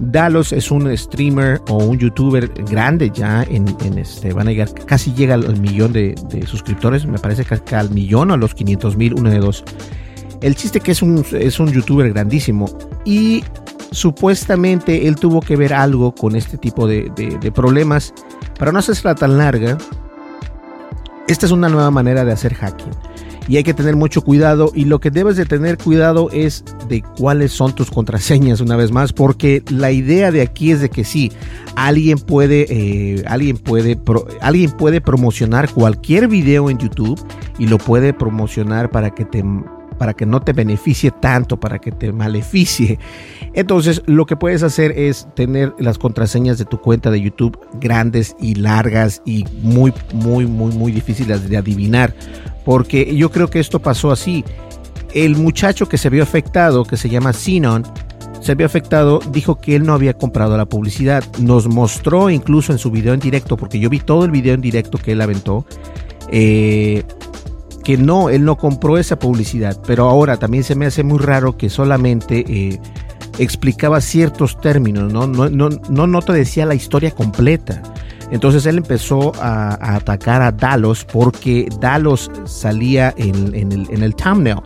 Dalos 0.00 0.52
es 0.52 0.70
un 0.70 0.94
streamer 0.96 1.60
o 1.68 1.78
un 1.78 1.98
youtuber 1.98 2.48
grande 2.70 3.10
ya 3.10 3.44
en, 3.44 3.66
este, 3.98 4.32
van 4.32 4.48
a 4.48 4.50
llegar, 4.50 4.72
casi 4.86 5.12
llega 5.14 5.34
al, 5.34 5.58
millón 5.60 5.92
de, 5.92 6.14
suscriptores, 6.46 7.06
me 7.06 7.18
parece 7.18 7.44
que 7.44 7.74
al 7.74 7.90
millón 7.90 8.30
o 8.30 8.34
a 8.34 8.36
los 8.36 8.54
500 8.54 8.96
mil, 8.96 9.14
uno 9.14 9.30
de 9.30 9.38
dos. 9.38 9.64
El 10.40 10.54
chiste 10.54 10.80
que 10.80 10.92
es 10.92 11.02
un, 11.02 11.24
es 11.32 11.58
un 11.58 11.72
youtuber 11.72 12.12
grandísimo 12.12 12.66
y 13.04 13.42
supuestamente 13.90 15.08
él 15.08 15.16
tuvo 15.16 15.40
que 15.40 15.56
ver 15.56 15.72
algo 15.72 16.14
con 16.14 16.36
este 16.36 16.58
tipo 16.58 16.86
de, 16.86 17.10
de 17.16 17.52
problemas. 17.52 18.12
Para 18.56 18.72
no 18.72 18.78
hacerla 18.80 19.14
tan 19.14 19.38
larga, 19.38 19.78
esta 21.26 21.46
es 21.46 21.52
una 21.52 21.68
nueva 21.68 21.90
manera 21.90 22.24
de 22.24 22.32
hacer 22.32 22.54
hacking 22.54 22.92
y 23.48 23.56
hay 23.56 23.64
que 23.64 23.74
tener 23.74 23.96
mucho 23.96 24.22
cuidado 24.22 24.70
y 24.74 24.84
lo 24.84 25.00
que 25.00 25.10
debes 25.10 25.36
de 25.36 25.46
tener 25.46 25.78
cuidado 25.78 26.28
es 26.32 26.64
de 26.88 27.02
cuáles 27.02 27.52
son 27.52 27.74
tus 27.74 27.90
contraseñas 27.90 28.60
una 28.60 28.76
vez 28.76 28.92
más 28.92 29.12
porque 29.12 29.62
la 29.70 29.90
idea 29.90 30.30
de 30.30 30.42
aquí 30.42 30.70
es 30.70 30.80
de 30.80 30.90
que 30.90 31.04
sí 31.04 31.32
alguien 31.74 32.18
puede 32.18 32.66
eh, 32.68 33.24
alguien 33.26 33.56
puede 33.56 33.98
alguien 34.40 34.70
puede 34.70 35.00
promocionar 35.00 35.70
cualquier 35.72 36.28
video 36.28 36.70
en 36.70 36.78
YouTube 36.78 37.18
y 37.58 37.66
lo 37.66 37.78
puede 37.78 38.12
promocionar 38.12 38.90
para 38.90 39.10
que 39.10 39.24
te 39.24 39.42
para 39.98 40.14
que 40.14 40.26
no 40.26 40.40
te 40.40 40.52
beneficie 40.52 41.10
tanto, 41.10 41.58
para 41.58 41.78
que 41.78 41.92
te 41.92 42.12
maleficie. 42.12 42.98
Entonces, 43.54 44.02
lo 44.06 44.26
que 44.26 44.36
puedes 44.36 44.62
hacer 44.62 44.92
es 44.92 45.28
tener 45.34 45.74
las 45.78 45.98
contraseñas 45.98 46.58
de 46.58 46.64
tu 46.64 46.80
cuenta 46.80 47.10
de 47.10 47.20
YouTube 47.20 47.58
grandes 47.80 48.36
y 48.40 48.54
largas 48.54 49.22
y 49.24 49.44
muy, 49.62 49.92
muy, 50.12 50.46
muy, 50.46 50.72
muy 50.72 50.92
difíciles 50.92 51.48
de 51.48 51.56
adivinar 51.56 52.14
porque 52.68 53.16
yo 53.16 53.30
creo 53.30 53.48
que 53.48 53.60
esto 53.60 53.80
pasó 53.80 54.10
así. 54.10 54.44
El 55.14 55.36
muchacho 55.36 55.88
que 55.88 55.96
se 55.96 56.10
vio 56.10 56.22
afectado, 56.22 56.84
que 56.84 56.98
se 56.98 57.08
llama 57.08 57.32
Sinon, 57.32 57.82
se 58.42 58.54
vio 58.54 58.66
afectado, 58.66 59.20
dijo 59.32 59.58
que 59.58 59.74
él 59.74 59.84
no 59.84 59.94
había 59.94 60.12
comprado 60.12 60.54
la 60.58 60.66
publicidad. 60.66 61.24
Nos 61.38 61.66
mostró 61.66 62.28
incluso 62.28 62.72
en 62.72 62.78
su 62.78 62.90
video 62.90 63.14
en 63.14 63.20
directo, 63.20 63.56
porque 63.56 63.78
yo 63.78 63.88
vi 63.88 64.00
todo 64.00 64.26
el 64.26 64.30
video 64.30 64.52
en 64.52 64.60
directo 64.60 64.98
que 64.98 65.12
él 65.12 65.22
aventó, 65.22 65.64
eh, 66.30 67.04
que 67.88 67.96
no, 67.96 68.28
él 68.28 68.44
no 68.44 68.58
compró 68.58 68.98
esa 68.98 69.18
publicidad. 69.18 69.80
Pero 69.86 70.10
ahora 70.10 70.36
también 70.36 70.62
se 70.62 70.74
me 70.74 70.84
hace 70.84 71.02
muy 71.02 71.18
raro 71.20 71.56
que 71.56 71.70
solamente 71.70 72.44
eh, 72.46 72.78
explicaba 73.38 74.02
ciertos 74.02 74.60
términos, 74.60 75.10
¿no? 75.10 75.26
No, 75.26 75.48
no, 75.48 75.70
no, 75.88 76.06
no 76.06 76.20
te 76.20 76.34
decía 76.34 76.66
la 76.66 76.74
historia 76.74 77.12
completa. 77.12 77.82
Entonces 78.30 78.66
él 78.66 78.76
empezó 78.76 79.32
a, 79.40 79.96
atacar 79.96 80.42
a 80.42 80.52
Dalos 80.52 81.06
porque 81.06 81.70
Dalos 81.80 82.30
salía 82.44 83.14
en, 83.16 83.54
el, 83.54 83.86
en, 83.88 84.12
thumbnail. 84.12 84.60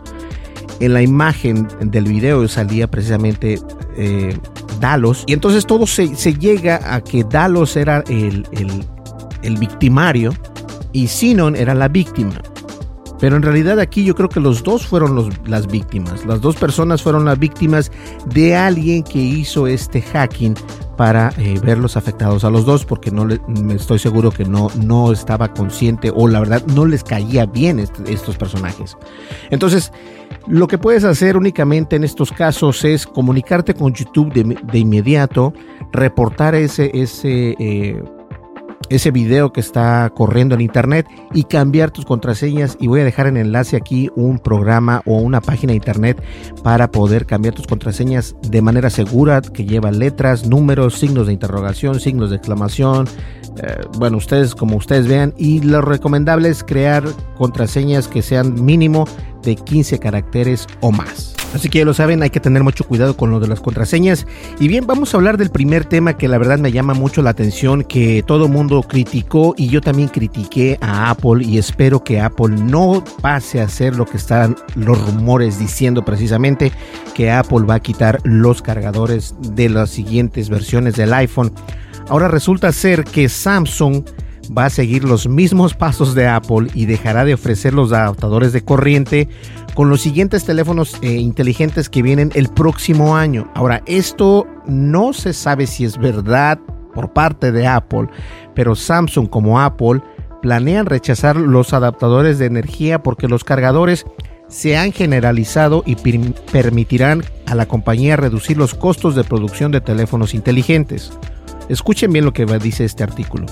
En 0.81 0.93
la 0.93 1.01
imagen 1.01 1.65
del 1.79 2.03
video 2.03 2.45
salía 2.49 2.91
precisamente 2.91 3.57
eh, 3.95 4.37
Dalos. 4.81 5.23
Y 5.27 5.31
entonces 5.31 5.65
todo 5.65 5.87
se, 5.87 6.09
llega 6.09 6.93
a 6.93 6.99
que 6.99 7.23
Dalos 7.23 7.77
era 7.77 8.03
el, 8.09 8.45
el 9.43 9.57
victimario 9.59 10.33
y 10.91 11.07
Sinon 11.07 11.55
era 11.55 11.73
la 11.73 11.87
víctima. 11.87 12.41
Pero 13.23 13.37
en 13.37 13.41
realidad 13.41 13.79
aquí 13.79 14.03
yo 14.03 14.15
creo 14.15 14.27
que 14.27 14.41
los 14.41 14.63
dos 14.63 14.85
fueron 14.85 15.29
las 15.45 15.67
víctimas. 15.67 16.25
Las 16.25 16.41
dos 16.41 16.57
personas 16.57 17.01
fueron 17.01 17.23
las 17.23 17.39
víctimas 17.39 17.89
de 18.25 18.53
alguien 18.53 19.01
que 19.01 19.17
hizo 19.17 19.65
este 19.65 20.01
hacking 20.01 20.55
para 20.97 21.31
eh, 21.37 21.57
verlos 21.63 21.95
afectados 21.95 22.43
a 22.43 22.49
los 22.49 22.65
dos 22.65 22.83
porque 22.83 23.11
no 23.11 23.25
estoy 23.73 23.99
seguro 23.99 24.29
que 24.29 24.43
no, 24.43 24.67
no 24.75 25.13
estaba 25.13 25.53
consciente 25.53 26.11
o 26.13 26.27
la 26.27 26.41
verdad 26.41 26.65
no 26.75 26.85
les 26.85 27.05
caía 27.05 27.45
bien 27.45 27.79
estos 27.79 28.35
personajes. 28.35 28.97
Entonces, 29.51 29.93
lo 30.45 30.67
que 30.67 30.77
puedes 30.77 31.05
hacer 31.05 31.37
únicamente 31.37 31.95
en 31.95 32.03
estos 32.03 32.29
casos 32.29 32.83
es 32.83 33.07
comunicarte 33.07 33.73
con 33.73 33.93
YouTube 33.93 34.33
de, 34.33 34.57
de 34.69 34.79
inmediato, 34.79 35.53
reportar 35.93 36.55
ese, 36.55 36.91
ese 36.93 37.55
eh, 37.57 38.03
ese 38.89 39.11
video 39.11 39.53
que 39.53 39.59
está 39.59 40.11
corriendo 40.15 40.55
en 40.55 40.61
internet 40.61 41.07
y 41.33 41.43
cambiar 41.43 41.91
tus 41.91 42.05
contraseñas. 42.05 42.77
Y 42.79 42.87
voy 42.87 43.01
a 43.01 43.03
dejar 43.03 43.27
en 43.27 43.37
enlace 43.37 43.75
aquí 43.75 44.09
un 44.15 44.39
programa 44.39 45.01
o 45.05 45.17
una 45.17 45.41
página 45.41 45.71
de 45.71 45.77
internet 45.77 46.21
para 46.63 46.91
poder 46.91 47.25
cambiar 47.25 47.53
tus 47.53 47.67
contraseñas 47.67 48.35
de 48.41 48.61
manera 48.61 48.89
segura 48.89 49.41
que 49.41 49.65
lleva 49.65 49.91
letras, 49.91 50.47
números, 50.47 50.95
signos 50.95 51.27
de 51.27 51.33
interrogación, 51.33 51.99
signos 51.99 52.29
de 52.29 52.37
exclamación, 52.37 53.07
eh, 53.61 53.81
bueno, 53.97 54.17
ustedes 54.17 54.55
como 54.55 54.77
ustedes 54.77 55.07
vean. 55.07 55.33
Y 55.37 55.61
lo 55.61 55.81
recomendable 55.81 56.49
es 56.49 56.63
crear 56.63 57.03
contraseñas 57.37 58.07
que 58.07 58.21
sean 58.21 58.63
mínimo 58.63 59.05
de 59.43 59.55
15 59.55 59.99
caracteres 59.99 60.67
o 60.81 60.91
más. 60.91 61.33
Así 61.53 61.69
que 61.69 61.79
ya 61.79 61.85
lo 61.85 61.93
saben, 61.93 62.23
hay 62.23 62.31
que 62.31 62.39
tener 62.39 62.63
mucho 62.63 62.83
cuidado 62.83 63.15
con 63.15 63.29
lo 63.29 63.39
de 63.39 63.47
las 63.47 63.61
contraseñas. 63.61 64.25
Y 64.59 64.67
bien, 64.67 64.87
vamos 64.87 65.13
a 65.13 65.17
hablar 65.17 65.37
del 65.37 65.51
primer 65.51 65.85
tema 65.85 66.17
que 66.17 66.27
la 66.27 66.39
verdad 66.39 66.57
me 66.57 66.71
llama 66.71 66.95
mucho 66.95 67.21
la 67.21 67.29
atención, 67.29 67.83
que 67.83 68.23
todo 68.25 68.47
mundo 68.47 68.81
criticó 68.81 69.53
y 69.55 69.67
yo 69.67 69.79
también 69.79 70.09
critiqué 70.09 70.79
a 70.81 71.11
Apple 71.11 71.45
y 71.45 71.59
espero 71.59 72.03
que 72.03 72.19
Apple 72.19 72.55
no 72.55 73.03
pase 73.21 73.61
a 73.61 73.65
hacer 73.65 73.95
lo 73.95 74.05
que 74.05 74.17
están 74.17 74.55
los 74.75 74.99
rumores 75.05 75.59
diciendo 75.59 76.03
precisamente, 76.03 76.71
que 77.13 77.29
Apple 77.29 77.65
va 77.69 77.75
a 77.75 77.79
quitar 77.79 78.19
los 78.23 78.63
cargadores 78.63 79.35
de 79.39 79.69
las 79.69 79.91
siguientes 79.91 80.49
versiones 80.49 80.95
del 80.95 81.13
iPhone. 81.13 81.53
Ahora 82.09 82.27
resulta 82.27 82.71
ser 82.71 83.03
que 83.03 83.29
Samsung 83.29 84.03
va 84.55 84.65
a 84.65 84.69
seguir 84.69 85.03
los 85.03 85.27
mismos 85.27 85.73
pasos 85.73 86.15
de 86.15 86.27
Apple 86.27 86.67
y 86.73 86.85
dejará 86.85 87.25
de 87.25 87.33
ofrecer 87.33 87.73
los 87.73 87.91
adaptadores 87.91 88.53
de 88.53 88.63
corriente 88.63 89.29
con 89.73 89.89
los 89.89 90.01
siguientes 90.01 90.45
teléfonos 90.45 90.97
eh, 91.01 91.13
inteligentes 91.13 91.89
que 91.89 92.01
vienen 92.01 92.31
el 92.35 92.49
próximo 92.49 93.15
año. 93.15 93.49
Ahora, 93.55 93.81
esto 93.85 94.45
no 94.65 95.13
se 95.13 95.33
sabe 95.33 95.67
si 95.67 95.85
es 95.85 95.97
verdad 95.97 96.59
por 96.93 97.11
parte 97.13 97.51
de 97.51 97.67
Apple, 97.67 98.07
pero 98.53 98.75
Samsung 98.75 99.29
como 99.29 99.59
Apple 99.59 100.01
planean 100.41 100.85
rechazar 100.85 101.35
los 101.35 101.73
adaptadores 101.73 102.37
de 102.37 102.45
energía 102.45 103.01
porque 103.01 103.27
los 103.27 103.43
cargadores 103.43 104.05
se 104.49 104.77
han 104.77 104.91
generalizado 104.91 105.83
y 105.85 105.95
permitirán 106.51 107.23
a 107.47 107.55
la 107.55 107.65
compañía 107.65 108.17
reducir 108.17 108.57
los 108.57 108.75
costos 108.75 109.15
de 109.15 109.23
producción 109.23 109.71
de 109.71 109.81
teléfonos 109.81 110.33
inteligentes. 110.35 111.11
Escuchen 111.69 112.11
bien 112.11 112.25
lo 112.25 112.33
que 112.33 112.45
dice 112.45 112.85
este 112.85 113.03
artículo. 113.03 113.47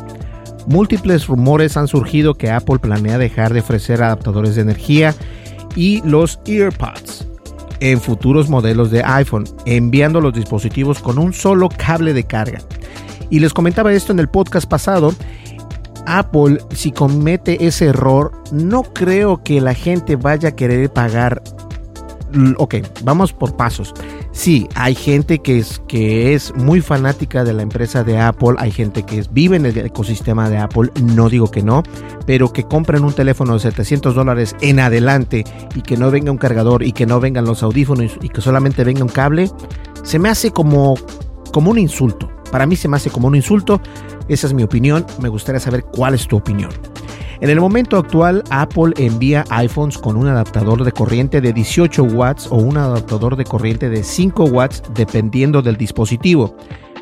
Múltiples 0.67 1.27
rumores 1.27 1.77
han 1.77 1.87
surgido 1.87 2.35
que 2.35 2.51
Apple 2.51 2.79
planea 2.79 3.17
dejar 3.17 3.53
de 3.53 3.61
ofrecer 3.61 4.03
adaptadores 4.03 4.55
de 4.55 4.61
energía 4.61 5.15
y 5.75 6.01
los 6.05 6.39
EarPods 6.45 7.27
en 7.81 7.99
futuros 7.99 8.47
modelos 8.47 8.91
de 8.91 9.03
iPhone, 9.03 9.43
enviando 9.65 10.21
los 10.21 10.33
dispositivos 10.33 10.99
con 10.99 11.17
un 11.17 11.33
solo 11.33 11.67
cable 11.67 12.13
de 12.13 12.23
carga. 12.23 12.59
Y 13.29 13.39
les 13.39 13.53
comentaba 13.53 13.91
esto 13.91 14.11
en 14.11 14.19
el 14.19 14.29
podcast 14.29 14.69
pasado. 14.69 15.13
Apple, 16.05 16.59
si 16.75 16.91
comete 16.91 17.65
ese 17.65 17.85
error, 17.85 18.31
no 18.51 18.83
creo 18.83 19.43
que 19.43 19.61
la 19.61 19.73
gente 19.73 20.15
vaya 20.15 20.49
a 20.49 20.55
querer 20.55 20.91
pagar. 20.91 21.41
Ok, 22.57 22.75
vamos 23.03 23.33
por 23.33 23.57
pasos. 23.57 23.93
Sí, 24.41 24.67
hay 24.73 24.95
gente 24.95 25.37
que 25.37 25.59
es, 25.59 25.83
que 25.87 26.33
es 26.33 26.51
muy 26.55 26.81
fanática 26.81 27.43
de 27.43 27.53
la 27.53 27.61
empresa 27.61 28.03
de 28.03 28.17
Apple, 28.17 28.55
hay 28.57 28.71
gente 28.71 29.03
que 29.03 29.23
vive 29.29 29.55
en 29.55 29.67
el 29.67 29.77
ecosistema 29.77 30.49
de 30.49 30.57
Apple, 30.57 30.89
no 30.99 31.29
digo 31.29 31.51
que 31.51 31.61
no, 31.61 31.83
pero 32.25 32.51
que 32.51 32.63
compren 32.63 33.03
un 33.03 33.13
teléfono 33.13 33.53
de 33.53 33.59
700 33.59 34.15
dólares 34.15 34.55
en 34.61 34.79
adelante 34.79 35.43
y 35.75 35.83
que 35.83 35.95
no 35.95 36.09
venga 36.09 36.31
un 36.31 36.39
cargador 36.39 36.81
y 36.81 36.91
que 36.91 37.05
no 37.05 37.19
vengan 37.19 37.45
los 37.45 37.61
audífonos 37.61 38.17
y 38.19 38.29
que 38.29 38.41
solamente 38.41 38.83
venga 38.83 39.03
un 39.03 39.09
cable, 39.09 39.47
se 40.01 40.17
me 40.17 40.29
hace 40.29 40.49
como, 40.49 40.95
como 41.53 41.69
un 41.69 41.77
insulto. 41.77 42.31
Para 42.51 42.65
mí 42.65 42.75
se 42.75 42.87
me 42.87 42.97
hace 42.97 43.09
como 43.09 43.27
un 43.27 43.35
insulto, 43.35 43.81
esa 44.27 44.47
es 44.47 44.53
mi 44.53 44.63
opinión, 44.63 45.05
me 45.21 45.29
gustaría 45.29 45.59
saber 45.59 45.83
cuál 45.85 46.13
es 46.13 46.27
tu 46.27 46.37
opinión. 46.37 46.71
En 47.41 47.49
el 47.49 47.59
momento 47.59 47.97
actual, 47.97 48.43
Apple 48.51 48.93
envía 48.97 49.45
iPhones 49.49 49.97
con 49.97 50.15
un 50.15 50.27
adaptador 50.27 50.83
de 50.83 50.91
corriente 50.91 51.41
de 51.41 51.53
18 51.53 52.03
watts 52.03 52.47
o 52.51 52.57
un 52.57 52.77
adaptador 52.77 53.35
de 53.35 53.45
corriente 53.45 53.89
de 53.89 54.03
5 54.03 54.43
watts 54.45 54.83
dependiendo 54.93 55.63
del 55.63 55.75
dispositivo. 55.75 56.55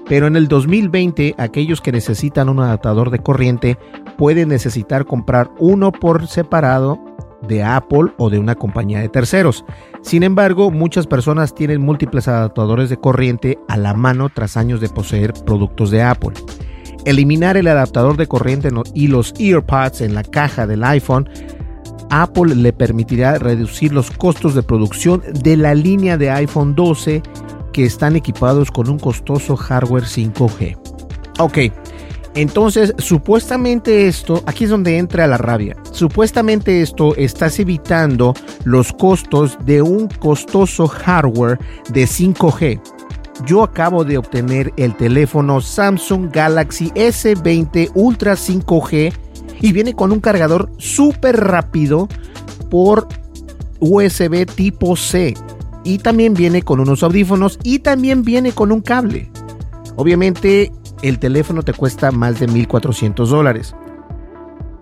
Pero 0.07 0.27
en 0.27 0.37
el 0.37 0.47
2020, 0.47 1.35
aquellos 1.37 1.81
que 1.81 1.91
necesitan 1.91 2.47
un 2.47 2.61
adaptador 2.61 3.09
de 3.09 3.19
corriente 3.19 3.77
pueden 4.17 4.47
necesitar 4.47 5.05
comprar 5.05 5.51
uno 5.59 5.91
por 5.91 6.25
separado 6.27 6.99
de 7.45 7.63
Apple 7.63 8.13
o 8.17 8.29
de 8.29 8.39
una 8.39 8.55
compañía 8.55 8.99
de 8.99 9.09
terceros. 9.09 9.65
Sin 10.01 10.23
embargo, 10.23 10.71
muchas 10.71 11.07
personas 11.07 11.53
tienen 11.53 11.81
múltiples 11.81 12.27
adaptadores 12.27 12.89
de 12.89 12.97
corriente 12.97 13.59
a 13.67 13.77
la 13.77 13.93
mano 13.93 14.29
tras 14.29 14.57
años 14.57 14.81
de 14.81 14.89
poseer 14.89 15.33
productos 15.45 15.91
de 15.91 16.01
Apple. 16.01 16.33
Eliminar 17.05 17.57
el 17.57 17.67
adaptador 17.67 18.17
de 18.17 18.27
corriente 18.27 18.69
y 18.93 19.07
los 19.07 19.33
EarPods 19.37 20.01
en 20.01 20.15
la 20.15 20.23
caja 20.23 20.67
del 20.67 20.83
iPhone, 20.83 21.29
Apple 22.09 22.55
le 22.55 22.73
permitirá 22.73 23.37
reducir 23.37 23.93
los 23.93 24.11
costos 24.11 24.55
de 24.55 24.63
producción 24.63 25.21
de 25.31 25.57
la 25.57 25.75
línea 25.75 26.17
de 26.17 26.31
iPhone 26.31 26.75
12 26.75 27.21
que 27.71 27.85
están 27.85 28.15
equipados 28.15 28.71
con 28.71 28.89
un 28.89 28.97
costoso 28.97 29.55
hardware 29.55 30.03
5G. 30.03 30.77
Ok, 31.39 31.57
entonces 32.35 32.93
supuestamente 32.97 34.07
esto, 34.07 34.43
aquí 34.45 34.65
es 34.65 34.69
donde 34.69 34.97
entra 34.97 35.27
la 35.27 35.37
rabia, 35.37 35.75
supuestamente 35.91 36.81
esto 36.81 37.15
estás 37.15 37.59
evitando 37.59 38.33
los 38.63 38.93
costos 38.93 39.57
de 39.65 39.81
un 39.81 40.07
costoso 40.07 40.87
hardware 40.87 41.59
de 41.89 42.03
5G 42.03 42.81
yo 43.45 43.63
acabo 43.63 44.03
de 44.03 44.17
obtener 44.17 44.73
el 44.77 44.95
teléfono 44.95 45.61
Samsung 45.61 46.29
Galaxy 46.31 46.89
S20 46.91 47.91
Ultra 47.93 48.33
5G 48.33 49.13
y 49.61 49.71
viene 49.71 49.93
con 49.93 50.11
un 50.11 50.19
cargador 50.19 50.71
súper 50.77 51.37
rápido 51.37 52.07
por 52.69 53.07
USB 53.79 54.45
tipo 54.45 54.95
C. 54.95 55.35
Y 55.83 55.99
también 55.99 56.33
viene 56.33 56.61
con 56.61 56.79
unos 56.79 57.03
audífonos 57.03 57.59
y 57.63 57.79
también 57.79 58.23
viene 58.23 58.51
con 58.51 58.71
un 58.71 58.81
cable. 58.81 59.31
Obviamente 59.95 60.71
el 61.01 61.19
teléfono 61.19 61.63
te 61.63 61.73
cuesta 61.73 62.11
más 62.11 62.39
de 62.39 62.47
1.400 62.47 63.27
dólares. 63.27 63.75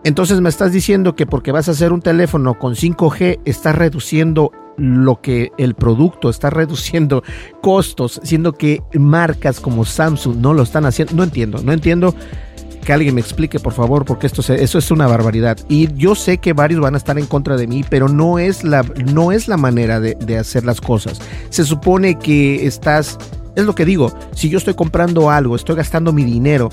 Entonces 0.03 0.39
me 0.39 0.50
estás 0.50 0.71
diciendo 0.71 1.15
que 1.15 1.25
porque 1.25 1.51
vas 1.51 1.67
a 1.67 1.71
hacer 1.71 1.91
un 1.91 2.01
teléfono 2.01 2.57
con 2.57 2.75
5G 2.75 3.41
estás 3.45 3.75
reduciendo 3.75 4.51
lo 4.77 5.21
que 5.21 5.51
el 5.57 5.74
producto 5.74 6.29
está 6.29 6.50
reduciendo 6.50 7.24
costos, 7.62 8.21
siendo 8.24 8.53
que 8.53 8.81
marcas 8.93 9.59
como 9.59 9.86
Samsung 9.86 10.38
no 10.38 10.53
lo 10.53 10.63
están 10.63 10.86
haciendo. 10.86 11.13
No 11.15 11.24
entiendo, 11.24 11.62
no 11.63 11.74
entiendo. 11.74 12.15
Que 12.86 12.93
alguien 12.93 13.15
me 13.15 13.21
explique, 13.21 13.59
por 13.59 13.74
favor, 13.74 14.05
porque 14.05 14.27
esto 14.27 14.41
eso 14.53 14.77
es 14.77 14.91
una 14.91 15.07
barbaridad. 15.07 15.57
Y 15.67 15.93
yo 15.95 16.15
sé 16.15 16.38
que 16.38 16.53
varios 16.53 16.79
van 16.79 16.93
a 16.93 16.97
estar 16.97 17.19
en 17.19 17.25
contra 17.25 17.57
de 17.57 17.67
mí, 17.67 17.83
pero 17.89 18.07
no 18.07 18.39
es 18.39 18.63
la, 18.63 18.86
no 19.13 19.33
es 19.33 19.50
la 19.50 19.57
manera 19.57 20.00
de, 20.00 20.15
de 20.15 20.38
hacer 20.38 20.63
las 20.63 20.79
cosas. 20.79 21.19
Se 21.50 21.65
supone 21.65 22.17
que 22.17 22.65
estás, 22.65 23.17
es 23.57 23.65
lo 23.65 23.75
que 23.75 23.85
digo, 23.85 24.13
si 24.33 24.49
yo 24.49 24.57
estoy 24.57 24.75
comprando 24.75 25.29
algo, 25.29 25.55
estoy 25.55 25.75
gastando 25.75 26.13
mi 26.13 26.23
dinero, 26.23 26.69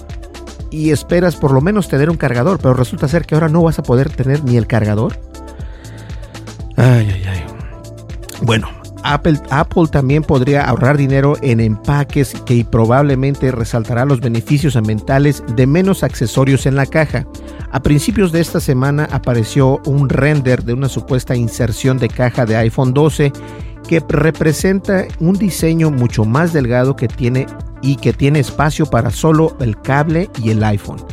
y 0.71 0.91
esperas 0.91 1.37
por 1.37 1.53
lo 1.53 1.61
menos 1.61 1.89
tener 1.89 2.11
un 2.11 2.17
cargador, 2.17 2.59
pero 2.59 2.75
resulta 2.75 3.07
ser 3.09 3.25
que 3.25 3.35
ahora 3.35 3.49
no 3.49 3.63
vas 3.63 3.79
a 3.79 3.83
poder 3.83 4.11
tener 4.11 4.45
ni 4.45 4.57
el 4.57 4.67
cargador. 4.67 5.19
Ay, 6.77 7.09
ay, 7.15 7.25
ay. 7.27 7.45
Bueno, 8.43 8.69
Apple, 9.05 9.39
también 9.91 10.25
podría 10.25 10.65
ahorrar 10.65 10.97
dinero 10.97 11.37
en 11.43 11.61
empaques 11.61 12.35
que 12.45 12.65
probablemente 12.65 13.53
resaltará 13.53 14.05
los 14.05 14.21
beneficios 14.21 14.75
ambientales 14.75 15.45
de 15.55 15.67
menos 15.67 16.03
accesorios 16.03 16.67
en 16.67 16.75
la 16.75 16.87
caja. 16.87 17.25
A 17.71 17.81
principios 17.83 18.33
de 18.33 18.41
esta 18.41 18.61
semana 18.61 19.09
apareció 19.13 19.81
un 19.87 20.09
render 20.09 20.65
de 20.65 20.73
una 20.73 20.89
supuesta 20.89 21.37
inserción 21.37 21.99
de 21.99 22.09
caja 22.09 22.47
de 22.47 22.57
iPhone 22.57 22.93
12 22.93 23.33
que 23.89 24.03
representa 24.09 25.07
un 25.21 25.35
diseño 25.35 25.91
mucho 25.91 26.25
más 26.25 26.53
delgado 26.53 26.97
que 26.97 27.09
tiene 27.09 27.47
y 27.83 27.97
que 27.97 28.13
tiene 28.13 28.41
espacio 28.41 28.87
para 28.87 29.11
solo 29.11 29.57
el 29.61 29.81
cable 29.81 30.31
y 30.43 30.51
el 30.51 30.65
iPhone. 30.65 31.05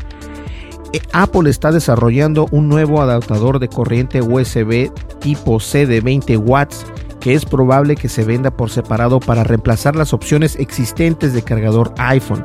Eh, 0.93 1.01
Apple 1.13 1.49
está 1.49 1.71
desarrollando 1.71 2.47
un 2.51 2.67
nuevo 2.67 3.01
adaptador 3.01 3.59
de 3.59 3.67
corriente 3.67 4.21
USB 4.21 4.91
tipo 5.19 5.59
C 5.59 5.85
de 5.85 6.01
20 6.01 6.37
watts 6.37 6.85
que 7.19 7.33
es 7.33 7.45
probable 7.45 7.95
que 7.95 8.09
se 8.09 8.23
venda 8.23 8.51
por 8.51 8.71
separado 8.71 9.19
para 9.19 9.43
reemplazar 9.43 9.95
las 9.95 10.11
opciones 10.11 10.55
existentes 10.55 11.33
de 11.33 11.43
cargador 11.43 11.93
iPhone 11.97 12.43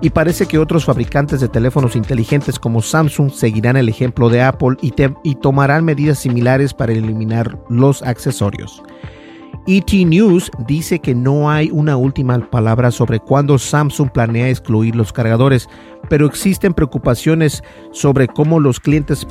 y 0.00 0.10
parece 0.10 0.46
que 0.46 0.58
otros 0.58 0.84
fabricantes 0.84 1.40
de 1.40 1.48
teléfonos 1.48 1.96
inteligentes 1.96 2.58
como 2.58 2.82
Samsung 2.82 3.32
seguirán 3.32 3.76
el 3.76 3.88
ejemplo 3.88 4.28
de 4.28 4.42
Apple 4.42 4.76
y, 4.80 4.92
y 5.24 5.34
tomarán 5.36 5.84
medidas 5.84 6.18
similares 6.18 6.72
para 6.72 6.92
eliminar 6.92 7.58
los 7.68 8.02
accesorios. 8.02 8.82
ET 9.70 9.92
News 9.92 10.50
dice 10.66 10.98
que 10.98 11.14
no 11.14 11.50
hay 11.50 11.70
una 11.70 11.98
última 11.98 12.38
palabra 12.38 12.90
sobre 12.90 13.20
cuándo 13.20 13.58
Samsung 13.58 14.10
planea 14.10 14.48
excluir 14.48 14.96
los 14.96 15.12
cargadores, 15.12 15.68
pero 16.08 16.24
existen 16.24 16.72
preocupaciones 16.72 17.62
sobre 17.92 18.28
cómo 18.28 18.60
los 18.60 18.80
clientes 18.80 19.26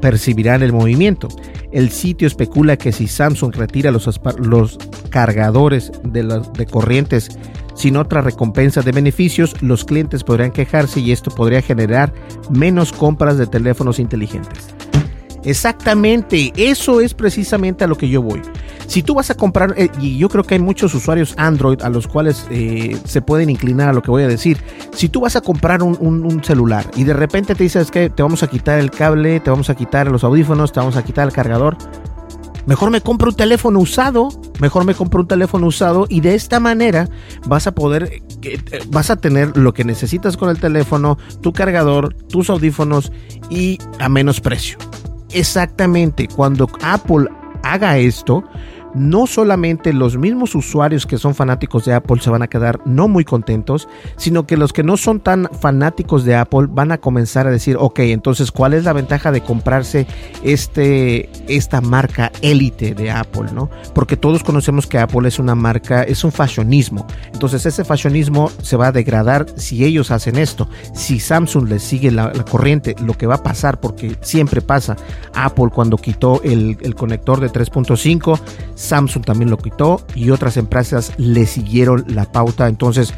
percibirán 0.00 0.62
el 0.62 0.72
movimiento. 0.72 1.26
El 1.72 1.90
sitio 1.90 2.28
especula 2.28 2.76
que 2.76 2.92
si 2.92 3.08
Samsung 3.08 3.56
retira 3.56 3.90
los, 3.90 4.78
cargadores 5.10 5.90
de, 6.04 6.42
de 6.56 6.66
corrientes 6.66 7.36
sin 7.74 7.96
otra 7.96 8.20
recompensa 8.20 8.82
de 8.82 8.92
beneficios, 8.92 9.60
los 9.62 9.84
clientes 9.84 10.22
podrían 10.22 10.52
quejarse 10.52 11.00
y 11.00 11.10
esto 11.10 11.32
podría 11.32 11.60
generar 11.60 12.14
menos 12.50 12.92
compras 12.92 13.36
de 13.36 13.48
teléfonos 13.48 13.98
inteligentes. 13.98 14.76
Exactamente, 15.44 16.52
eso 16.56 17.00
es 17.00 17.14
precisamente 17.14 17.84
a 17.84 17.86
lo 17.86 17.96
que 17.96 18.08
yo 18.08 18.22
voy. 18.22 18.40
Si 18.86 19.02
tú 19.02 19.14
vas 19.14 19.30
a 19.30 19.34
comprar, 19.34 19.74
eh, 19.76 19.90
y 20.00 20.16
yo 20.16 20.28
creo 20.28 20.44
que 20.44 20.54
hay 20.54 20.60
muchos 20.60 20.94
usuarios 20.94 21.34
Android 21.36 21.82
a 21.82 21.88
los 21.88 22.06
cuales 22.06 22.46
eh, 22.50 22.96
se 23.04 23.22
pueden 23.22 23.50
inclinar 23.50 23.88
a 23.88 23.92
lo 23.92 24.02
que 24.02 24.10
voy 24.10 24.22
a 24.22 24.28
decir, 24.28 24.58
si 24.94 25.08
tú 25.08 25.20
vas 25.20 25.34
a 25.34 25.40
comprar 25.40 25.82
un, 25.82 26.42
celular 26.42 26.90
y 26.96 27.04
de 27.04 27.12
repente 27.12 27.54
te 27.54 27.62
dices 27.62 27.90
que 27.90 28.10
te 28.10 28.22
vamos 28.22 28.42
a 28.42 28.48
quitar 28.48 28.78
el 28.78 28.90
cable, 28.90 29.40
te 29.40 29.50
vamos 29.50 29.70
a 29.70 29.74
quitar 29.74 30.08
los 30.08 30.24
audífonos, 30.24 30.72
te 30.72 30.80
vamos 30.80 30.96
a 30.96 31.04
quitar 31.04 31.26
el 31.26 31.32
cargador, 31.32 31.76
mejor 32.66 32.90
me 32.90 33.00
compro 33.00 33.30
un 33.30 33.36
teléfono 33.36 33.78
usado, 33.78 34.28
mejor 34.60 34.84
me 34.84 34.94
compro 34.94 35.22
un 35.22 35.28
teléfono 35.28 35.66
usado 35.66 36.06
y 36.08 36.20
de 36.20 36.34
esta 36.34 36.60
manera 36.60 37.08
vas 37.46 37.66
a 37.66 37.72
poder, 37.72 38.22
eh, 38.42 38.60
vas 38.88 39.10
a 39.10 39.16
tener 39.16 39.56
lo 39.56 39.72
que 39.72 39.84
necesitas 39.84 40.36
con 40.36 40.48
el 40.50 40.58
teléfono, 40.58 41.18
tu 41.40 41.52
cargador, 41.52 42.14
tus 42.14 42.50
audífonos 42.50 43.12
y 43.50 43.78
a 43.98 44.08
menos 44.08 44.40
precio 44.40 44.78
exactamente 45.32 46.28
cuando 46.28 46.68
Apple 46.82 47.28
haga 47.62 47.98
esto, 47.98 48.44
no 48.94 49.26
solamente 49.26 49.92
los 49.92 50.16
mismos 50.16 50.54
usuarios 50.54 51.06
que 51.06 51.18
son 51.18 51.34
fanáticos 51.34 51.84
de 51.84 51.94
Apple 51.94 52.20
se 52.20 52.30
van 52.30 52.42
a 52.42 52.48
quedar 52.48 52.80
no 52.84 53.08
muy 53.08 53.24
contentos, 53.24 53.88
sino 54.16 54.46
que 54.46 54.56
los 54.56 54.72
que 54.72 54.82
no 54.82 54.96
son 54.96 55.20
tan 55.20 55.48
fanáticos 55.60 56.24
de 56.24 56.36
Apple 56.36 56.66
van 56.70 56.92
a 56.92 56.98
comenzar 56.98 57.46
a 57.46 57.50
decir, 57.50 57.76
ok, 57.78 58.00
entonces, 58.00 58.52
¿cuál 58.52 58.74
es 58.74 58.84
la 58.84 58.92
ventaja 58.92 59.32
de 59.32 59.40
comprarse 59.40 60.06
este, 60.42 61.30
esta 61.48 61.80
marca 61.80 62.30
élite 62.42 62.94
de 62.94 63.10
Apple? 63.10 63.50
¿no? 63.52 63.70
Porque 63.94 64.16
todos 64.16 64.42
conocemos 64.42 64.86
que 64.86 64.98
Apple 64.98 65.28
es 65.28 65.38
una 65.38 65.54
marca, 65.54 66.02
es 66.02 66.24
un 66.24 66.32
fashionismo. 66.32 67.06
Entonces, 67.32 67.66
ese 67.66 67.84
fashionismo 67.84 68.50
se 68.62 68.76
va 68.76 68.88
a 68.88 68.92
degradar 68.92 69.46
si 69.56 69.84
ellos 69.84 70.10
hacen 70.10 70.36
esto. 70.36 70.68
Si 70.94 71.18
Samsung 71.18 71.68
les 71.68 71.82
sigue 71.82 72.10
la, 72.10 72.32
corriente, 72.50 72.94
lo 73.04 73.14
que 73.14 73.26
va 73.26 73.36
a 73.36 73.42
pasar, 73.42 73.80
porque 73.80 74.16
siempre 74.20 74.60
pasa, 74.60 74.96
Apple 75.34 75.70
cuando 75.72 75.96
quitó 75.96 76.42
el, 76.42 76.76
el 76.80 76.94
conector 76.94 77.40
de 77.40 77.50
3.5, 77.50 78.40
Samsung 78.82 79.24
también 79.24 79.50
lo 79.50 79.58
quitó 79.58 80.04
y 80.14 80.30
otras 80.30 80.56
empresas 80.56 81.12
le 81.16 81.46
siguieron 81.46 82.04
la 82.08 82.30
pauta. 82.30 82.66
Entonces, 82.66 83.14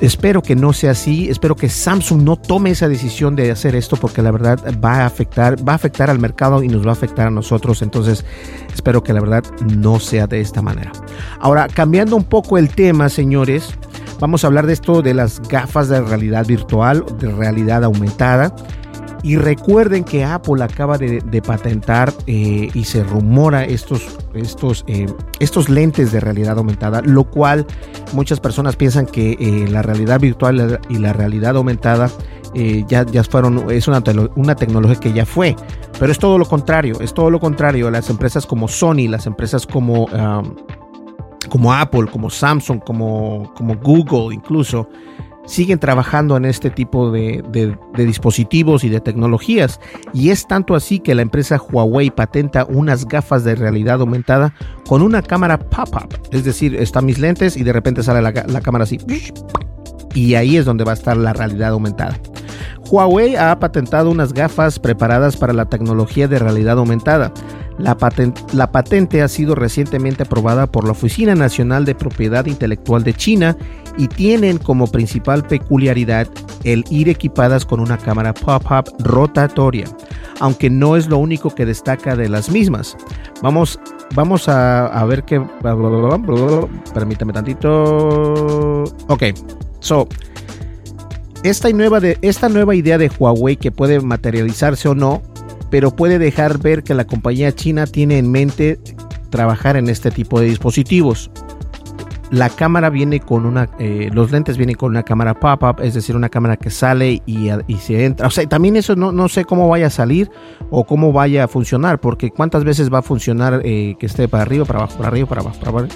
espero 0.00 0.42
que 0.42 0.56
no 0.56 0.72
sea 0.72 0.90
así. 0.90 1.28
Espero 1.28 1.54
que 1.54 1.68
Samsung 1.68 2.22
no 2.22 2.36
tome 2.36 2.70
esa 2.70 2.88
decisión 2.88 3.36
de 3.36 3.52
hacer 3.52 3.76
esto 3.76 3.96
porque 3.96 4.20
la 4.20 4.32
verdad 4.32 4.58
va 4.84 4.96
a 4.96 5.06
afectar, 5.06 5.56
va 5.66 5.72
a 5.72 5.76
afectar 5.76 6.10
al 6.10 6.18
mercado 6.18 6.62
y 6.62 6.68
nos 6.68 6.84
va 6.84 6.90
a 6.90 6.94
afectar 6.94 7.28
a 7.28 7.30
nosotros. 7.30 7.82
Entonces, 7.82 8.24
espero 8.74 9.02
que 9.02 9.12
la 9.12 9.20
verdad 9.20 9.44
no 9.76 10.00
sea 10.00 10.26
de 10.26 10.40
esta 10.40 10.60
manera. 10.60 10.90
Ahora, 11.40 11.68
cambiando 11.68 12.16
un 12.16 12.24
poco 12.24 12.58
el 12.58 12.68
tema, 12.68 13.08
señores, 13.08 13.70
vamos 14.18 14.42
a 14.42 14.48
hablar 14.48 14.66
de 14.66 14.72
esto 14.72 15.02
de 15.02 15.14
las 15.14 15.40
gafas 15.48 15.88
de 15.88 16.00
realidad 16.00 16.46
virtual, 16.46 17.04
de 17.20 17.30
realidad 17.30 17.84
aumentada. 17.84 18.54
Y 19.22 19.36
recuerden 19.36 20.02
que 20.02 20.24
Apple 20.24 20.62
acaba 20.64 20.98
de, 20.98 21.42
patentar 21.46 22.12
eh, 22.26 22.70
y 22.74 22.84
se 22.84 23.04
rumora 23.04 23.64
estos, 23.64 24.18
estos, 24.34 24.84
eh, 24.88 25.06
estos 25.38 25.68
lentes 25.68 26.10
de 26.10 26.18
realidad 26.18 26.58
aumentada, 26.58 27.02
lo 27.02 27.24
cual 27.24 27.66
muchas 28.12 28.40
personas 28.40 28.74
piensan 28.74 29.06
que 29.06 29.36
eh, 29.38 29.68
la 29.68 29.82
realidad 29.82 30.18
virtual 30.18 30.80
y 30.88 30.98
la 30.98 31.12
realidad 31.12 31.56
aumentada 31.56 32.10
ya, 32.86 33.06
ya 33.06 33.24
fueron, 33.24 33.70
es 33.70 33.88
una, 33.88 34.02
una 34.36 34.54
tecnología 34.54 35.00
que 35.00 35.14
ya 35.14 35.24
fue, 35.24 35.56
pero 35.98 36.12
es 36.12 36.18
todo 36.18 36.36
lo 36.36 36.44
contrario, 36.44 37.00
es 37.00 37.14
todo 37.14 37.30
lo 37.30 37.40
contrario. 37.40 37.90
Las 37.90 38.10
empresas 38.10 38.44
como 38.44 38.68
Sony, 38.68 39.08
las 39.08 39.26
empresas 39.26 39.66
como, 39.66 40.06
como 41.48 41.72
Apple, 41.72 42.08
como 42.12 42.28
Samsung, 42.28 42.80
como, 42.84 43.54
como 43.54 43.76
Google 43.76 44.34
incluso, 44.34 44.86
siguen 45.46 45.78
trabajando 45.78 46.36
en 46.36 46.44
este 46.44 46.70
tipo 46.70 47.10
de, 47.10 47.42
dispositivos 47.96 48.84
y 48.84 48.88
de 48.88 49.00
tecnologías. 49.00 49.80
Y 50.12 50.30
es 50.30 50.46
tanto 50.46 50.74
así 50.74 51.00
que 51.00 51.14
la 51.14 51.22
empresa 51.22 51.60
Huawei 51.60 52.10
patenta 52.10 52.64
unas 52.64 53.06
gafas 53.06 53.44
de 53.44 53.54
realidad 53.54 54.00
aumentada 54.00 54.54
con 54.86 55.02
una 55.02 55.22
cámara 55.22 55.58
pop-up. 55.58 56.18
Es 56.30 56.44
decir, 56.44 56.74
están 56.76 57.06
mis 57.06 57.18
lentes 57.18 57.56
y 57.56 57.62
de 57.62 57.72
repente 57.72 58.02
sale 58.02 58.22
la, 58.22 58.60
cámara 58.60 58.84
así. 58.84 58.98
Y 60.14 60.34
ahí 60.34 60.56
es 60.56 60.64
donde 60.64 60.84
va 60.84 60.92
a 60.92 60.94
estar 60.94 61.16
la 61.16 61.32
realidad 61.32 61.70
aumentada. 61.70 62.18
Huawei 62.90 63.36
ha 63.36 63.58
patentado 63.58 64.10
unas 64.10 64.34
gafas 64.34 64.78
preparadas 64.78 65.36
para 65.36 65.54
la 65.54 65.64
tecnología 65.64 66.28
de 66.28 66.38
realidad 66.38 66.78
aumentada. 66.78 67.32
La, 67.78 67.96
patente 68.70 69.22
ha 69.22 69.28
sido 69.28 69.54
recientemente 69.54 70.24
aprobada 70.24 70.66
por 70.66 70.84
la 70.84 70.92
Oficina 70.92 71.34
Nacional 71.34 71.84
de 71.84 71.94
Propiedad 71.94 72.46
Intelectual 72.46 73.02
de 73.02 73.14
China 73.14 73.56
y 73.98 74.08
tienen 74.08 74.58
como 74.58 74.86
principal 74.86 75.44
peculiaridad 75.46 76.28
el 76.64 76.84
ir 76.90 77.08
equipadas 77.08 77.64
con 77.64 77.80
una 77.80 77.98
cámara 77.98 78.32
pop-up 78.34 78.92
rotatoria, 79.00 79.86
aunque 80.40 80.70
no 80.70 80.96
es 80.96 81.08
lo 81.08 81.18
único 81.18 81.54
que 81.54 81.66
destaca 81.66 82.16
de 82.16 82.28
las 82.28 82.50
mismas. 82.50 82.96
Vamos, 83.42 83.78
vamos 84.14 84.48
a, 84.48 85.04
ver 85.06 85.24
qué... 85.24 85.44
Permítame 86.94 87.32
tantito. 87.32 88.84
Ok, 89.08 89.24
so... 89.80 90.08
Esta 91.42 91.68
nueva, 91.70 91.98
de, 91.98 92.18
esta 92.22 92.48
nueva 92.48 92.76
idea 92.76 92.98
de 92.98 93.10
Huawei 93.18 93.56
que 93.56 93.72
puede 93.72 94.00
materializarse 94.00 94.88
o 94.88 94.94
no 94.94 95.22
pero 95.72 95.90
puede 95.90 96.18
dejar 96.18 96.58
ver 96.58 96.82
que 96.82 96.92
la 96.92 97.06
compañía 97.06 97.50
china 97.50 97.86
tiene 97.86 98.18
en 98.18 98.30
mente 98.30 98.78
trabajar 99.30 99.78
en 99.78 99.88
este 99.88 100.10
tipo 100.10 100.38
de 100.38 100.44
dispositivos. 100.44 101.30
La 102.32 102.48
cámara 102.48 102.88
viene 102.88 103.20
con 103.20 103.44
una, 103.44 103.68
eh, 103.78 104.08
los 104.10 104.32
lentes 104.32 104.56
vienen 104.56 104.74
con 104.74 104.90
una 104.90 105.02
cámara 105.02 105.34
pop-up, 105.34 105.82
es 105.82 105.92
decir, 105.92 106.16
una 106.16 106.30
cámara 106.30 106.56
que 106.56 106.70
sale 106.70 107.20
y, 107.26 107.50
se 107.78 108.06
entra. 108.06 108.26
O 108.26 108.30
sea, 108.30 108.48
también 108.48 108.74
eso 108.76 108.96
no, 108.96 109.12
no, 109.12 109.28
sé 109.28 109.44
cómo 109.44 109.68
vaya 109.68 109.88
a 109.88 109.90
salir 109.90 110.30
o 110.70 110.84
cómo 110.84 111.12
vaya 111.12 111.44
a 111.44 111.48
funcionar, 111.48 112.00
porque 112.00 112.30
cuántas 112.30 112.64
veces 112.64 112.90
va 112.90 113.00
a 113.00 113.02
funcionar 113.02 113.60
eh, 113.64 113.96
que 113.98 114.06
esté 114.06 114.28
para 114.28 114.44
arriba, 114.44 114.64
para 114.64 114.78
abajo, 114.78 114.96
para 114.96 115.08
arriba, 115.08 115.28
para 115.28 115.40
abajo, 115.42 115.58
para 115.58 115.70
abajo. 115.70 115.86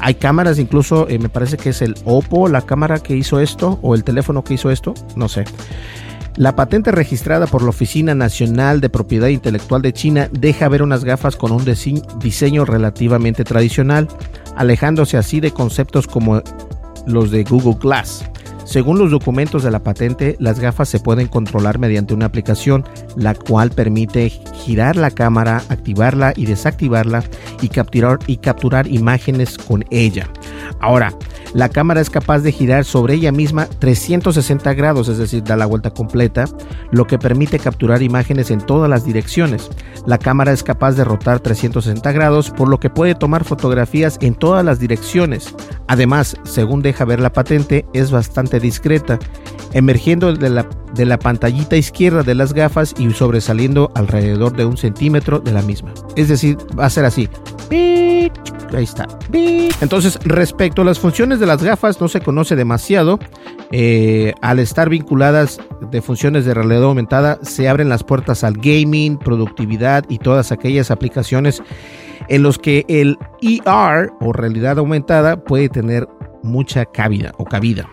Hay 0.00 0.14
cámaras, 0.16 0.58
incluso 0.58 1.08
eh, 1.08 1.18
me 1.18 1.30
parece 1.30 1.56
que 1.56 1.70
es 1.70 1.80
el 1.80 1.94
Oppo, 2.04 2.48
la 2.48 2.62
cámara 2.62 2.98
que 2.98 3.16
hizo 3.16 3.40
esto, 3.40 3.78
o 3.80 3.94
el 3.94 4.04
teléfono 4.04 4.44
que 4.44 4.54
hizo 4.54 4.70
esto, 4.70 4.92
no 5.16 5.30
sé. 5.30 5.44
La 6.38 6.54
patente 6.54 6.92
registrada 6.92 7.48
por 7.48 7.64
la 7.64 7.70
Oficina 7.70 8.14
Nacional 8.14 8.80
de 8.80 8.88
Propiedad 8.90 9.26
Intelectual 9.26 9.82
de 9.82 9.92
China 9.92 10.28
deja 10.30 10.68
ver 10.68 10.84
unas 10.84 11.02
gafas 11.02 11.34
con 11.34 11.50
un 11.50 11.64
diseño 11.64 12.64
relativamente 12.64 13.42
tradicional, 13.42 14.06
alejándose 14.58 15.16
así 15.16 15.40
de 15.40 15.52
conceptos 15.52 16.06
como 16.06 16.42
los 17.06 17.30
de 17.30 17.44
Google 17.44 17.78
Glass. 17.80 18.28
Según 18.64 18.98
los 18.98 19.10
documentos 19.10 19.62
de 19.62 19.70
la 19.70 19.82
patente, 19.82 20.36
las 20.40 20.60
gafas 20.60 20.90
se 20.90 21.00
pueden 21.00 21.28
controlar 21.28 21.78
mediante 21.78 22.12
una 22.12 22.26
aplicación, 22.26 22.84
la 23.16 23.34
cual 23.34 23.70
permite 23.70 24.28
girar 24.28 24.96
la 24.96 25.10
cámara, 25.10 25.62
activarla 25.70 26.34
y 26.36 26.44
desactivarla 26.44 27.24
y 27.62 27.68
capturar, 27.68 28.86
imágenes 28.88 29.56
con 29.56 29.86
ella. 29.90 30.28
Ahora, 30.80 31.14
la 31.54 31.68
cámara 31.68 32.00
es 32.00 32.10
capaz 32.10 32.40
de 32.40 32.52
girar 32.52 32.84
sobre 32.84 33.14
ella 33.14 33.32
misma 33.32 33.66
360 33.66 34.74
grados, 34.74 35.08
es 35.08 35.18
decir, 35.18 35.42
da 35.42 35.56
la 35.56 35.66
vuelta 35.66 35.90
completa, 35.90 36.44
lo 36.90 37.06
que 37.06 37.18
permite 37.18 37.58
capturar 37.58 38.02
imágenes 38.02 38.50
en 38.50 38.60
todas 38.60 38.90
las 38.90 39.04
direcciones. 39.04 39.70
La 40.06 40.18
cámara 40.18 40.52
es 40.52 40.62
capaz 40.62 40.92
de 40.92 41.04
rotar 41.04 41.40
360 41.40 42.12
grados, 42.12 42.50
por 42.50 42.68
lo 42.68 42.78
que 42.80 42.90
puede 42.90 43.14
tomar 43.14 43.44
fotografías 43.44 44.18
en 44.20 44.34
todas 44.34 44.64
las 44.64 44.78
direcciones. 44.78 45.54
Además, 45.86 46.36
según 46.44 46.82
deja 46.82 47.04
ver 47.04 47.20
la 47.20 47.32
patente, 47.32 47.86
es 47.94 48.10
bastante 48.10 48.60
discreta, 48.60 49.18
emergiendo 49.72 50.32
de 50.32 50.50
la, 50.50 50.68
de 50.94 51.04
la 51.04 51.18
pantallita 51.18 51.76
izquierda 51.76 52.22
de 52.22 52.34
las 52.34 52.52
gafas 52.52 52.94
y 52.98 53.10
sobresaliendo 53.12 53.90
alrededor 53.94 54.56
de 54.56 54.64
un 54.64 54.76
centímetro 54.76 55.40
de 55.40 55.52
la 55.52 55.62
misma. 55.62 55.92
Es 56.16 56.28
decir, 56.28 56.56
va 56.78 56.86
a 56.86 56.90
ser 56.90 57.04
así. 57.04 57.28
Ahí 57.70 58.84
está. 58.84 59.06
Entonces, 59.80 60.18
respecto 60.24 60.82
a 60.82 60.84
las 60.84 60.98
funciones 60.98 61.40
de 61.40 61.46
las 61.46 61.62
gafas, 61.62 62.00
no 62.00 62.08
se 62.08 62.20
conoce 62.20 62.56
demasiado. 62.56 63.18
Eh, 63.70 64.32
al 64.42 64.58
estar 64.58 64.88
vinculadas 64.88 65.60
de 65.90 66.02
funciones 66.02 66.44
de 66.44 66.54
realidad 66.54 66.84
aumentada, 66.84 67.38
se 67.42 67.68
abren 67.68 67.88
las 67.88 68.04
puertas 68.04 68.44
al 68.44 68.54
gaming, 68.54 69.18
productividad 69.18 70.04
y 70.08 70.18
todas 70.18 70.52
aquellas 70.52 70.90
aplicaciones 70.90 71.62
en 72.28 72.42
los 72.42 72.58
que 72.58 72.84
el 72.88 73.18
ER 73.40 74.10
o 74.20 74.32
realidad 74.32 74.78
aumentada 74.78 75.42
puede 75.44 75.68
tener 75.68 76.06
mucha 76.42 76.84
cabida 76.84 77.32
o 77.38 77.44
cabida. 77.44 77.88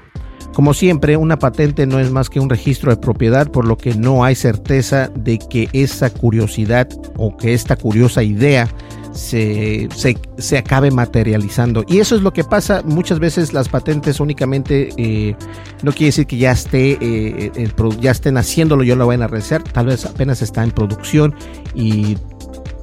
Como 0.56 0.74
siempre, 0.74 1.18
una 1.18 1.38
patente 1.38 1.86
no 1.86 2.00
es 2.00 2.12
más 2.12 2.30
que 2.30 2.40
un 2.40 2.50
registro 2.50 2.90
de 2.90 2.96
propiedad, 2.96 3.52
por 3.52 3.68
lo 3.68 3.78
que 3.78 3.94
no 3.94 4.24
hay 4.24 4.36
certeza 4.36 5.12
de 5.14 5.38
que 5.38 5.68
esa 5.74 6.10
curiosidad 6.10 6.88
o 7.18 7.36
que 7.36 7.54
esta 7.54 7.76
curiosa 7.76 8.24
idea 8.24 8.70
se, 9.12 9.90
se, 10.38 10.58
acabe 10.58 10.92
materializando. 10.92 11.84
Y 11.90 12.00
eso 12.00 12.16
es 12.16 12.22
lo 12.22 12.32
que 12.32 12.46
pasa. 12.46 12.84
Muchas 12.86 13.20
veces 13.20 13.52
las 13.52 13.68
patentes 13.68 14.22
únicamente 14.22 14.92
eh, 14.96 15.36
no 15.84 15.92
quiere 15.92 16.06
decir 16.06 16.26
que 16.26 16.38
ya 16.38 16.54
esté 16.54 16.98
eh, 17.02 17.72
ya 18.00 18.12
estén 18.12 18.38
haciéndolo, 18.38 18.84
yo 18.84 18.96
lo 18.96 19.08
vayan 19.08 19.24
a 19.24 19.28
realizar. 19.28 19.62
Tal 19.62 19.88
vez 19.88 20.06
apenas 20.06 20.42
está 20.42 20.64
en 20.64 20.72
producción 20.72 21.36
y 21.74 22.16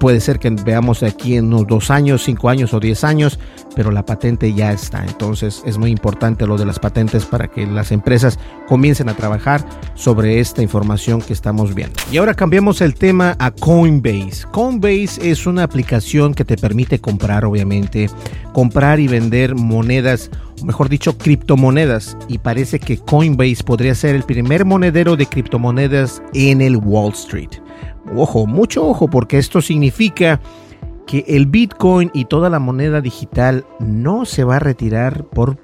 puede 0.03 0.19
ser 0.19 0.41
que 0.41 0.51
veamos 0.51 1.05
aquí 1.05 1.37
en 1.37 1.45
unos 1.45 1.65
dos 1.69 1.89
años, 1.93 2.25
cinco 2.25 2.49
años 2.49 2.75
o 2.75 2.81
diez 2.81 3.05
años, 3.05 3.39
pero 3.77 3.93
la 3.93 4.05
patente 4.05 4.53
ya 4.53 4.73
está. 4.73 5.05
Entonces 5.07 5.63
es 5.65 5.79
muy 5.79 5.93
importante 5.93 6.45
lo 6.45 6.59
de 6.59 6.67
las 6.67 6.81
patentes 6.81 7.25
para 7.25 7.47
que 7.47 7.69
las 7.69 7.93
empresas 7.93 8.37
comiencen 8.67 9.09
a 9.09 9.15
trabajar 9.15 9.65
sobre 9.95 10.41
esta 10.41 10.61
información 10.61 11.23
que 11.23 11.33
estamos 11.33 11.73
viendo. 11.77 11.95
Y 12.11 12.17
ahora 12.17 12.35
cambiamos 12.35 12.81
el 12.81 12.97
tema 12.97 13.37
a 13.39 13.53
Coinbase. 13.53 14.45
Coinbase 14.51 15.31
es 15.31 15.47
una 15.47 15.63
aplicación 15.63 16.35
que 16.35 16.45
te 16.45 16.57
permite 16.57 17.01
comprar, 17.01 17.45
obviamente, 17.45 18.11
comprar 18.53 18.99
y 18.99 19.07
vender 19.07 19.55
monedas 19.55 20.33
o 20.61 20.65
mejor 20.65 20.89
dicho, 20.89 21.17
criptomonedas. 21.17 22.17
Y 22.27 22.39
parece 22.39 22.81
que 22.81 22.99
Coinbase 22.99 23.63
podría 23.65 23.95
ser 23.95 24.17
el 24.17 24.25
primer 24.25 24.65
monedero 24.65 25.15
de 25.15 25.27
criptomonedas 25.27 26.21
en 26.35 26.61
el 26.61 26.77
Wall 26.77 27.13
Street. 27.13 27.51
Ojo, 28.15 28.47
mucho 28.47 28.87
ojo, 28.87 29.09
porque 29.09 29.39
esto 29.39 29.63
significa 29.63 30.41
que 31.07 31.25
el 31.29 31.47
Bitcoin 31.47 32.11
y 32.15 32.25
toda 32.27 32.51
la 32.51 32.59
moneda 32.59 33.01
digital 33.01 33.65
no 33.81 34.25
se 34.25 34.45
va 34.45 34.57
a 34.57 34.61
retirar 34.61 35.25
por 35.25 35.59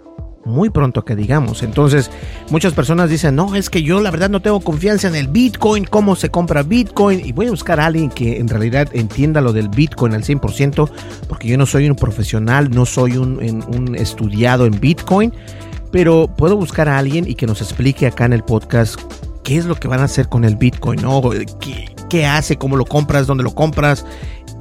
muy 0.48 0.70
pronto 0.70 1.04
que 1.04 1.14
digamos. 1.14 1.62
Entonces, 1.62 2.10
muchas 2.50 2.72
personas 2.72 3.10
dicen, 3.10 3.36
no, 3.36 3.54
es 3.54 3.70
que 3.70 3.82
yo 3.82 4.00
la 4.00 4.10
verdad 4.10 4.30
no 4.30 4.40
tengo 4.40 4.60
confianza 4.60 5.06
en 5.06 5.14
el 5.14 5.28
Bitcoin, 5.28 5.84
cómo 5.84 6.16
se 6.16 6.30
compra 6.30 6.62
Bitcoin. 6.62 7.24
Y 7.24 7.32
voy 7.32 7.46
a 7.46 7.50
buscar 7.50 7.78
a 7.78 7.86
alguien 7.86 8.10
que 8.10 8.38
en 8.38 8.48
realidad 8.48 8.88
entienda 8.92 9.40
lo 9.40 9.52
del 9.52 9.68
Bitcoin 9.68 10.14
al 10.14 10.24
100%, 10.24 10.90
porque 11.28 11.48
yo 11.48 11.58
no 11.58 11.66
soy 11.66 11.88
un 11.88 11.96
profesional, 11.96 12.70
no 12.70 12.86
soy 12.86 13.16
un, 13.16 13.94
estudiado 13.96 14.66
en 14.66 14.80
Bitcoin, 14.80 15.32
pero 15.92 16.28
puedo 16.36 16.56
buscar 16.56 16.88
a 16.88 16.98
alguien 16.98 17.28
y 17.28 17.34
que 17.34 17.46
nos 17.46 17.60
explique 17.60 18.06
acá 18.06 18.24
en 18.24 18.32
el 18.32 18.42
podcast 18.42 18.98
qué 19.44 19.56
es 19.58 19.66
lo 19.66 19.76
que 19.76 19.88
van 19.88 20.00
a 20.00 20.04
hacer 20.04 20.28
con 20.28 20.44
el 20.44 20.56
Bitcoin, 20.56 21.02
¿no? 21.02 21.20
¿Qué, 21.60 21.86
qué 22.08 22.26
hace, 22.26 22.56
cómo 22.56 22.76
lo 22.76 22.84
compras, 22.84 23.26
dónde 23.26 23.44
lo 23.44 23.54
compras, 23.54 24.04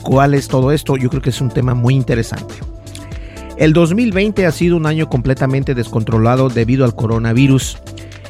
cuál 0.04 0.34
es 0.34 0.48
todo 0.48 0.72
esto. 0.72 0.98
Yo 0.98 1.10
creo 1.10 1.22
que 1.22 1.30
es 1.30 1.42
un 1.42 1.50
tema 1.50 1.74
muy 1.74 1.96
interesante. 1.96 2.56
El 3.58 3.74
2020 3.74 4.46
ha 4.46 4.52
sido 4.52 4.78
un 4.78 4.86
año 4.86 5.10
completamente 5.10 5.74
descontrolado 5.74 6.50
debido 6.50 6.86
al 6.86 6.96
coronavirus. 6.96 7.80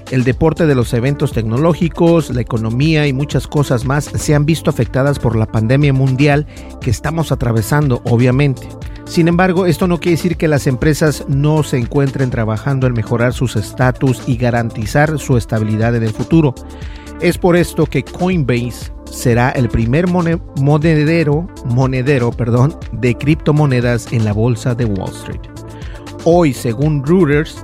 El 0.09 0.23
deporte 0.23 0.67
de 0.67 0.75
los 0.75 0.93
eventos 0.93 1.33
tecnológicos, 1.33 2.29
la 2.29 2.39
economía 2.39 3.07
y 3.07 3.13
muchas 3.13 3.45
cosas 3.45 3.83
más 3.83 4.05
se 4.05 4.33
han 4.33 4.45
visto 4.45 4.69
afectadas 4.69 5.19
por 5.19 5.35
la 5.35 5.45
pandemia 5.45 5.91
mundial 5.91 6.47
que 6.79 6.89
estamos 6.89 7.33
atravesando, 7.33 8.01
obviamente. 8.05 8.69
Sin 9.03 9.27
embargo, 9.27 9.65
esto 9.65 9.87
no 9.87 9.99
quiere 9.99 10.15
decir 10.15 10.37
que 10.37 10.47
las 10.47 10.65
empresas 10.65 11.25
no 11.27 11.63
se 11.63 11.77
encuentren 11.77 12.29
trabajando 12.29 12.87
en 12.87 12.93
mejorar 12.93 13.33
sus 13.33 13.57
estatus 13.57 14.21
y 14.27 14.37
garantizar 14.37 15.19
su 15.19 15.35
estabilidad 15.35 15.93
en 15.95 16.03
el 16.03 16.11
futuro. 16.11 16.55
Es 17.19 17.35
por 17.39 17.55
esto 17.55 17.87
que 17.87 18.03
Coinbase 18.03 18.91
será 19.05 19.49
el 19.49 19.69
primer 19.69 20.05
monedero, 20.07 21.47
monedero 21.65 22.31
perdón, 22.31 22.77
de 22.91 23.15
criptomonedas 23.15 24.13
en 24.13 24.23
la 24.23 24.33
bolsa 24.33 24.75
de 24.75 24.85
Wall 24.85 25.09
Street. 25.09 25.41
Hoy, 26.25 26.53
según 26.53 27.03
Reuters, 27.03 27.63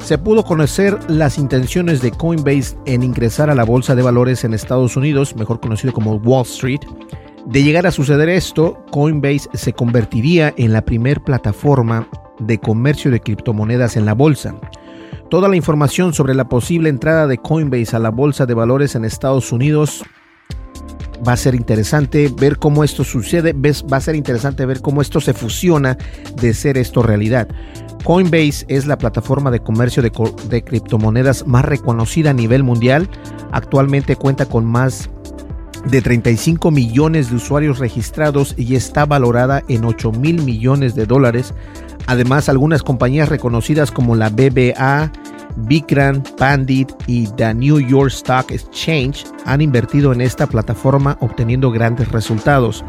se 0.00 0.18
pudo 0.18 0.42
conocer 0.44 0.98
las 1.08 1.38
intenciones 1.38 2.02
de 2.02 2.10
Coinbase 2.10 2.76
en 2.86 3.04
ingresar 3.04 3.50
a 3.50 3.54
la 3.54 3.62
bolsa 3.62 3.94
de 3.94 4.02
valores 4.02 4.42
en 4.42 4.52
Estados 4.52 4.96
Unidos, 4.96 5.36
mejor 5.36 5.60
conocido 5.60 5.92
como 5.92 6.16
Wall 6.16 6.42
Street. 6.42 6.80
De 7.46 7.62
llegar 7.62 7.86
a 7.86 7.92
suceder 7.92 8.28
esto, 8.28 8.84
Coinbase 8.90 9.48
se 9.54 9.72
convertiría 9.74 10.52
en 10.56 10.72
la 10.72 10.84
primer 10.84 11.20
plataforma 11.20 12.08
de 12.40 12.58
comercio 12.58 13.12
de 13.12 13.20
criptomonedas 13.20 13.96
en 13.96 14.06
la 14.06 14.14
bolsa. 14.14 14.56
Toda 15.30 15.48
la 15.48 15.56
información 15.56 16.14
sobre 16.14 16.34
la 16.34 16.48
posible 16.48 16.88
entrada 16.88 17.26
de 17.26 17.38
Coinbase 17.38 17.94
a 17.94 17.98
la 17.98 18.10
bolsa 18.10 18.46
de 18.46 18.54
valores 18.54 18.94
en 18.94 19.04
Estados 19.04 19.52
Unidos 19.52 20.02
va 21.26 21.32
a 21.32 21.36
ser 21.36 21.54
interesante 21.54 22.32
ver 22.34 22.58
cómo 22.58 22.84
esto 22.84 23.04
sucede, 23.04 23.52
va 23.52 23.96
a 23.96 24.00
ser 24.00 24.14
interesante 24.14 24.64
ver 24.66 24.80
cómo 24.80 25.02
esto 25.02 25.20
se 25.20 25.34
fusiona 25.34 25.98
de 26.40 26.54
ser 26.54 26.78
esto 26.78 27.02
realidad. 27.02 27.48
Coinbase 28.04 28.64
es 28.68 28.86
la 28.86 28.96
plataforma 28.96 29.50
de 29.50 29.60
comercio 29.60 30.02
de, 30.02 30.62
criptomonedas 30.62 31.46
más 31.46 31.64
reconocida 31.64 32.30
a 32.30 32.34
nivel 32.34 32.62
mundial. 32.62 33.08
Actualmente 33.52 34.16
cuenta 34.16 34.46
con 34.46 34.64
más 34.64 35.10
de 35.84 36.00
35 36.00 36.70
millones 36.70 37.30
de 37.30 37.36
usuarios 37.36 37.78
registrados 37.78 38.54
y 38.56 38.76
está 38.76 39.04
valorada 39.04 39.62
en 39.68 39.84
8 39.84 40.12
mil 40.12 40.42
millones 40.42 40.94
de 40.94 41.06
dólares. 41.06 41.54
Además, 42.08 42.48
algunas 42.48 42.82
compañías 42.82 43.28
reconocidas 43.28 43.92
como 43.92 44.16
la 44.16 44.30
BBA, 44.30 45.12
Bikran, 45.56 46.22
Pandit 46.38 46.90
y 47.06 47.26
The 47.26 47.52
New 47.52 47.80
York 47.80 48.08
Stock 48.08 48.50
Exchange 48.50 49.26
han 49.44 49.60
invertido 49.60 50.14
en 50.14 50.22
esta 50.22 50.46
plataforma 50.46 51.18
obteniendo 51.20 51.70
grandes 51.70 52.10
resultados. 52.10 52.82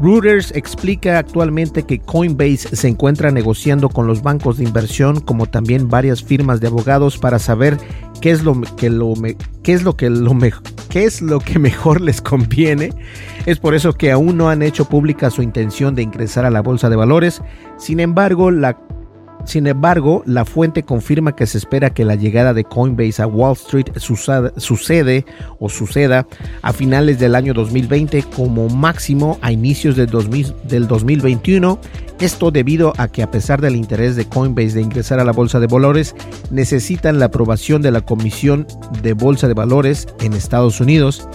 Reuters 0.00 0.52
explica 0.54 1.18
actualmente 1.18 1.82
que 1.82 1.98
Coinbase 1.98 2.76
se 2.76 2.88
encuentra 2.88 3.30
negociando 3.32 3.88
con 3.88 4.06
los 4.06 4.22
bancos 4.22 4.58
de 4.58 4.64
inversión 4.64 5.20
como 5.20 5.46
también 5.46 5.88
varias 5.88 6.22
firmas 6.22 6.60
de 6.60 6.68
abogados 6.68 7.18
para 7.18 7.38
saber 7.40 7.78
qué 8.20 8.30
es 8.30 8.44
lo 8.44 8.60
que 8.76 8.86
es 8.86 9.82
lo 9.82 9.96
que 9.96 10.08
lo 10.08 10.36
qué 10.88 11.04
es 11.04 11.20
lo 11.20 11.40
que 11.40 11.58
mejor 11.58 12.00
les 12.00 12.20
conviene. 12.20 12.92
Es 13.46 13.58
por 13.58 13.74
eso 13.74 13.92
que 13.92 14.12
aún 14.12 14.36
no 14.36 14.48
han 14.48 14.62
hecho 14.62 14.84
pública 14.84 15.30
su 15.30 15.42
intención 15.42 15.94
de 15.94 16.02
ingresar 16.02 16.44
a 16.44 16.50
la 16.50 16.62
bolsa 16.62 16.88
de 16.88 16.96
valores. 16.96 17.42
Sin 17.76 17.98
embargo, 17.98 18.50
la 18.50 18.78
sin 19.44 19.66
embargo, 19.66 20.22
la 20.26 20.44
fuente 20.44 20.82
confirma 20.82 21.34
que 21.34 21.46
se 21.46 21.58
espera 21.58 21.90
que 21.90 22.04
la 22.04 22.16
llegada 22.16 22.52
de 22.52 22.64
Coinbase 22.64 23.22
a 23.22 23.26
Wall 23.26 23.54
Street 23.54 23.86
sucede 23.96 25.24
o 25.58 25.68
suceda 25.68 26.26
a 26.62 26.72
finales 26.72 27.18
del 27.18 27.34
año 27.34 27.54
2020 27.54 28.24
como 28.34 28.68
máximo 28.68 29.38
a 29.40 29.50
inicios 29.50 29.96
del, 29.96 30.08
2021. 30.08 31.78
Esto 32.20 32.50
debido 32.50 32.92
a 32.98 33.08
que 33.08 33.22
a 33.22 33.30
pesar 33.30 33.60
del 33.60 33.76
interés 33.76 34.16
de 34.16 34.26
Coinbase 34.26 34.74
de 34.74 34.82
ingresar 34.82 35.18
a 35.20 35.24
la 35.24 35.32
bolsa 35.32 35.60
de 35.60 35.66
valores, 35.66 36.14
necesitan 36.50 37.18
la 37.18 37.26
aprobación 37.26 37.80
de 37.80 37.90
la 37.90 38.02
Comisión 38.02 38.66
de 39.02 39.14
Bolsa 39.14 39.48
de 39.48 39.54
Valores 39.54 40.08
en 40.20 40.34
Estados 40.34 40.80
Unidos 40.80 41.26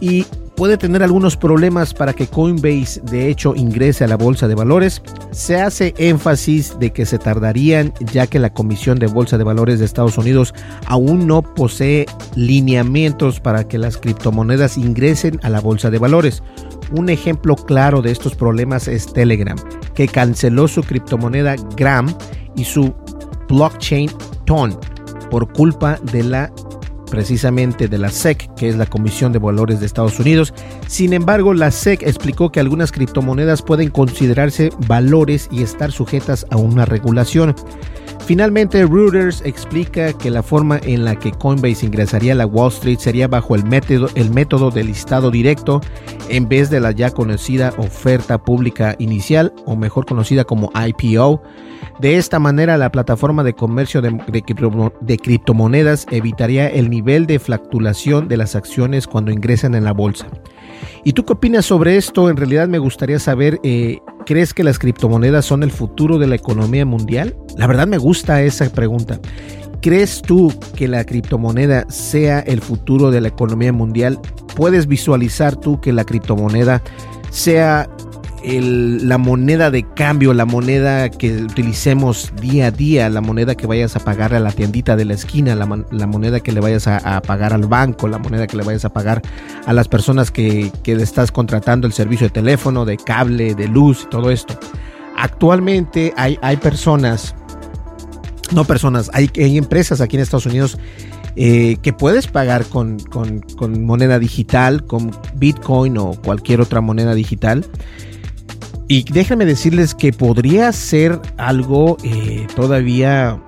y 0.00 0.24
puede 0.56 0.78
tener 0.78 1.02
algunos 1.02 1.36
problemas 1.36 1.92
para 1.92 2.14
que 2.14 2.26
Coinbase 2.26 3.00
de 3.02 3.28
hecho 3.28 3.54
ingrese 3.54 4.04
a 4.04 4.08
la 4.08 4.16
bolsa 4.16 4.48
de 4.48 4.54
valores. 4.54 5.02
Se 5.30 5.60
hace 5.60 5.94
énfasis 5.98 6.78
de 6.78 6.92
que 6.92 7.06
se 7.06 7.18
tardarían 7.18 7.92
ya 8.12 8.26
que 8.26 8.38
la 8.38 8.52
Comisión 8.52 8.98
de 8.98 9.06
Bolsa 9.06 9.38
de 9.38 9.44
Valores 9.44 9.78
de 9.78 9.84
Estados 9.84 10.18
Unidos 10.18 10.54
aún 10.86 11.26
no 11.26 11.42
posee 11.42 12.06
lineamientos 12.34 13.38
para 13.38 13.68
que 13.68 13.78
las 13.78 13.98
criptomonedas 13.98 14.78
ingresen 14.78 15.38
a 15.42 15.50
la 15.50 15.60
bolsa 15.60 15.90
de 15.90 15.98
valores. 15.98 16.42
Un 16.92 17.10
ejemplo 17.10 17.56
claro 17.56 18.00
de 18.00 18.12
estos 18.12 18.34
problemas 18.34 18.88
es 18.88 19.12
Telegram, 19.12 19.58
que 19.94 20.08
canceló 20.08 20.68
su 20.68 20.82
criptomoneda 20.82 21.56
Gram 21.76 22.12
y 22.56 22.64
su 22.64 22.94
blockchain 23.48 24.10
TON 24.44 24.78
por 25.30 25.52
culpa 25.52 25.98
de 26.12 26.22
la 26.22 26.52
precisamente 27.10 27.88
de 27.88 27.98
la 27.98 28.10
SEC, 28.10 28.52
que 28.54 28.68
es 28.68 28.76
la 28.76 28.86
Comisión 28.86 29.32
de 29.32 29.38
Valores 29.38 29.80
de 29.80 29.86
Estados 29.86 30.18
Unidos. 30.20 30.52
Sin 30.86 31.12
embargo, 31.12 31.54
la 31.54 31.70
SEC 31.70 32.02
explicó 32.02 32.50
que 32.50 32.60
algunas 32.60 32.92
criptomonedas 32.92 33.62
pueden 33.62 33.90
considerarse 33.90 34.70
valores 34.86 35.48
y 35.50 35.62
estar 35.62 35.92
sujetas 35.92 36.46
a 36.50 36.56
una 36.56 36.84
regulación. 36.84 37.54
Finalmente, 38.26 38.84
Reuters 38.84 39.40
explica 39.44 40.12
que 40.12 40.30
la 40.30 40.42
forma 40.42 40.80
en 40.82 41.04
la 41.04 41.16
que 41.16 41.30
Coinbase 41.30 41.86
ingresaría 41.86 42.32
a 42.32 42.34
la 42.34 42.46
Wall 42.46 42.72
Street 42.72 42.98
sería 42.98 43.28
bajo 43.28 43.54
el 43.54 43.64
método, 43.64 44.08
el 44.16 44.30
método 44.30 44.72
del 44.72 44.88
listado 44.88 45.30
directo 45.30 45.80
en 46.28 46.48
vez 46.48 46.68
de 46.68 46.80
la 46.80 46.90
ya 46.90 47.12
conocida 47.12 47.72
oferta 47.78 48.38
pública 48.38 48.96
inicial 48.98 49.52
o 49.64 49.76
mejor 49.76 50.06
conocida 50.06 50.42
como 50.42 50.72
IPO. 50.74 51.40
De 52.00 52.16
esta 52.16 52.38
manera, 52.38 52.76
la 52.76 52.92
plataforma 52.92 53.42
de 53.42 53.54
comercio 53.54 54.02
de, 54.02 55.18
criptomonedas 55.18 56.06
evitaría 56.10 56.68
el 56.68 56.90
nivel 56.90 57.26
de 57.26 57.38
fluctuación 57.38 58.28
de 58.28 58.36
las 58.36 58.54
acciones 58.54 59.06
cuando 59.06 59.30
ingresan 59.30 59.74
en 59.74 59.84
la 59.84 59.92
bolsa. 59.92 60.26
¿Y 61.04 61.14
tú 61.14 61.24
qué 61.24 61.32
opinas 61.32 61.64
sobre 61.64 61.96
esto? 61.96 62.28
En 62.28 62.36
realidad 62.36 62.68
me 62.68 62.78
gustaría 62.78 63.18
saber, 63.18 63.58
eh, 63.62 64.00
¿crees 64.26 64.52
que 64.52 64.62
las 64.62 64.78
criptomonedas 64.78 65.46
son 65.46 65.62
el 65.62 65.70
futuro 65.70 66.18
de 66.18 66.26
la 66.26 66.34
economía 66.34 66.84
mundial? 66.84 67.34
La 67.56 67.66
verdad 67.66 67.86
me 67.86 67.96
gusta 67.96 68.42
esa 68.42 68.68
pregunta. 68.70 69.18
¿Crees 69.80 70.20
tú 70.20 70.52
que 70.74 70.88
la 70.88 71.04
criptomoneda 71.04 71.88
sea 71.88 72.40
el 72.40 72.60
futuro 72.60 73.10
de 73.10 73.22
la 73.22 73.28
economía 73.28 73.72
mundial? 73.72 74.18
¿Puedes 74.54 74.86
visualizar 74.86 75.56
tú 75.56 75.80
que 75.80 75.94
la 75.94 76.04
criptomoneda 76.04 76.82
sea 77.30 77.88
la 78.46 79.18
moneda 79.18 79.70
de 79.70 79.82
cambio, 79.82 80.32
la 80.32 80.44
moneda 80.44 81.08
que 81.10 81.42
utilicemos 81.42 82.32
día 82.40 82.68
a 82.68 82.70
día, 82.70 83.08
la 83.08 83.20
moneda 83.20 83.56
que 83.56 83.66
vayas 83.66 83.96
a 83.96 84.00
pagar 84.00 84.34
a 84.34 84.40
la 84.40 84.52
tiendita 84.52 84.94
de 84.94 85.04
la 85.04 85.14
esquina, 85.14 85.54
la, 85.56 85.66
moneda 86.06 86.40
que 86.40 86.52
le 86.52 86.60
vayas 86.60 86.86
a, 86.86 87.20
pagar 87.22 87.52
al 87.52 87.66
banco, 87.66 88.06
la 88.06 88.18
moneda 88.18 88.46
que 88.46 88.56
le 88.56 88.62
vayas 88.62 88.84
a 88.84 88.92
pagar 88.92 89.20
a 89.66 89.72
las 89.72 89.88
personas 89.88 90.30
que, 90.30 90.70
que 90.84 90.92
estás 90.92 91.32
contratando 91.32 91.86
el 91.86 91.92
servicio 91.92 92.28
de 92.28 92.32
teléfono, 92.32 92.84
de 92.84 92.96
cable, 92.96 93.54
de 93.54 93.66
luz 93.66 94.08
todo 94.10 94.30
esto. 94.30 94.58
Actualmente 95.16 96.12
hay, 96.16 96.38
hay 96.40 96.56
personas, 96.56 97.34
no 98.52 98.64
personas, 98.64 99.10
hay, 99.12 99.28
hay 99.36 99.58
empresas 99.58 100.00
aquí 100.00 100.16
en 100.16 100.22
Estados 100.22 100.46
Unidos 100.46 100.78
eh, 101.38 101.76
que 101.82 101.92
puedes 101.92 102.28
pagar 102.28 102.64
con, 102.64 102.96
moneda 103.80 104.18
digital, 104.18 104.86
con 104.86 105.10
Bitcoin 105.34 105.98
o 105.98 106.12
cualquier 106.12 106.62
otra 106.62 106.80
moneda 106.80 107.14
digital. 107.14 107.66
Y 108.88 109.02
déjenme 109.04 109.46
decirles 109.46 109.94
que 109.94 110.12
podría 110.12 110.70
ser 110.72 111.20
algo 111.36 111.96
eh, 112.04 112.46
todavía 112.54 113.40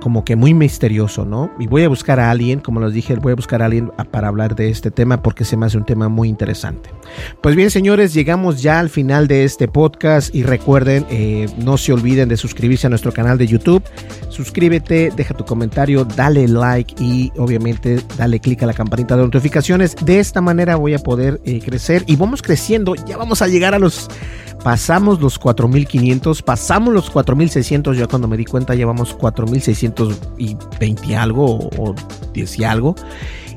como 0.00 0.24
que 0.24 0.36
muy 0.36 0.54
misterioso, 0.54 1.24
¿no? 1.24 1.50
Y 1.58 1.66
voy 1.66 1.84
a 1.84 1.88
buscar 1.88 2.20
a 2.20 2.30
alguien, 2.30 2.60
como 2.60 2.80
les 2.80 2.92
dije, 2.92 3.14
voy 3.16 3.32
a 3.32 3.36
buscar 3.36 3.62
a 3.62 3.66
alguien 3.66 3.90
para 4.10 4.28
hablar 4.28 4.56
de 4.56 4.70
este 4.70 4.90
tema 4.90 5.22
porque 5.22 5.44
se 5.44 5.56
me 5.56 5.66
hace 5.66 5.76
un 5.76 5.84
tema 5.84 6.08
muy 6.08 6.28
interesante. 6.28 6.90
Pues 7.42 7.54
bien, 7.56 7.70
señores, 7.70 8.14
llegamos 8.14 8.62
ya 8.62 8.80
al 8.80 8.88
final 8.88 9.28
de 9.28 9.44
este 9.44 9.68
podcast 9.68 10.34
y 10.34 10.42
recuerden, 10.42 11.06
eh, 11.10 11.48
no 11.58 11.76
se 11.76 11.92
olviden 11.92 12.28
de 12.28 12.36
suscribirse 12.36 12.86
a 12.86 12.90
nuestro 12.90 13.12
canal 13.12 13.38
de 13.38 13.46
YouTube. 13.46 13.82
Suscríbete, 14.28 15.12
deja 15.14 15.34
tu 15.34 15.44
comentario, 15.44 16.04
dale 16.04 16.48
like 16.48 16.94
y 17.02 17.32
obviamente 17.36 18.00
dale 18.16 18.40
click 18.40 18.62
a 18.62 18.66
la 18.66 18.74
campanita 18.74 19.16
de 19.16 19.24
notificaciones. 19.24 19.96
De 20.04 20.18
esta 20.18 20.40
manera 20.40 20.76
voy 20.76 20.94
a 20.94 20.98
poder 20.98 21.40
eh, 21.44 21.60
crecer 21.60 22.04
y 22.06 22.16
vamos 22.16 22.42
creciendo. 22.42 22.94
Ya 22.94 23.16
vamos 23.16 23.42
a 23.42 23.48
llegar 23.48 23.74
a 23.74 23.78
los 23.78 24.08
pasamos 24.62 25.20
los 25.20 25.38
4500, 25.38 26.42
pasamos 26.42 26.92
los 26.92 27.10
4600, 27.10 27.96
ya 27.96 28.06
cuando 28.06 28.28
me 28.28 28.36
di 28.36 28.44
cuenta 28.44 28.74
llevamos 28.74 29.14
4620 29.92 31.06
y 31.06 31.14
algo 31.14 31.70
o, 31.78 31.94
10 32.32 32.58
y 32.58 32.64
algo. 32.64 32.94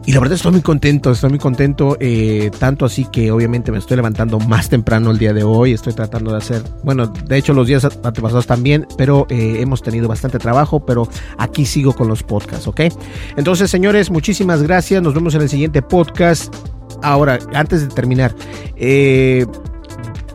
Y 0.06 0.12
la 0.12 0.20
verdad 0.20 0.36
estoy 0.36 0.52
muy 0.52 0.62
contento, 0.62 1.12
estoy 1.12 1.30
muy 1.30 1.40
contento, 1.40 1.96
eh, 2.02 2.52
tanto 2.60 2.84
así 2.84 3.06
que 3.06 3.32
obviamente 3.32 3.72
me 3.72 3.78
estoy 3.78 3.96
levantando 3.96 4.38
más 4.38 4.68
temprano 4.68 5.12
el 5.12 5.18
día 5.18 5.32
de 5.32 5.44
hoy, 5.44 5.72
estoy 5.72 5.94
tratando 5.94 6.32
de 6.32 6.38
hacer, 6.38 6.62
bueno, 6.84 7.08
de 7.08 7.38
hecho 7.38 7.54
los 7.54 7.68
días 7.68 7.86
antepasados 7.86 8.46
también, 8.46 8.86
pero 8.98 9.26
eh, 9.30 9.62
hemos 9.62 9.82
tenido 9.82 10.10
bastante 10.10 10.40
trabajo, 10.40 10.86
pero 10.86 11.08
aquí 11.38 11.66
sigo 11.66 11.94
con 11.94 12.10
los 12.10 12.22
podcasts, 12.22 12.68
¿ok? 12.68 12.82
Entonces, 13.38 13.72
señores, 13.72 14.12
muchísimas 14.12 14.62
gracias, 14.62 15.02
nos 15.02 15.14
vemos 15.14 15.36
en 15.36 15.42
el 15.44 15.50
siguiente 15.50 15.82
podcast. 15.82 16.54
Ahora, 17.02 17.40
antes 17.54 17.82
de 17.82 17.88
terminar, 17.88 18.36
eh, 18.76 19.46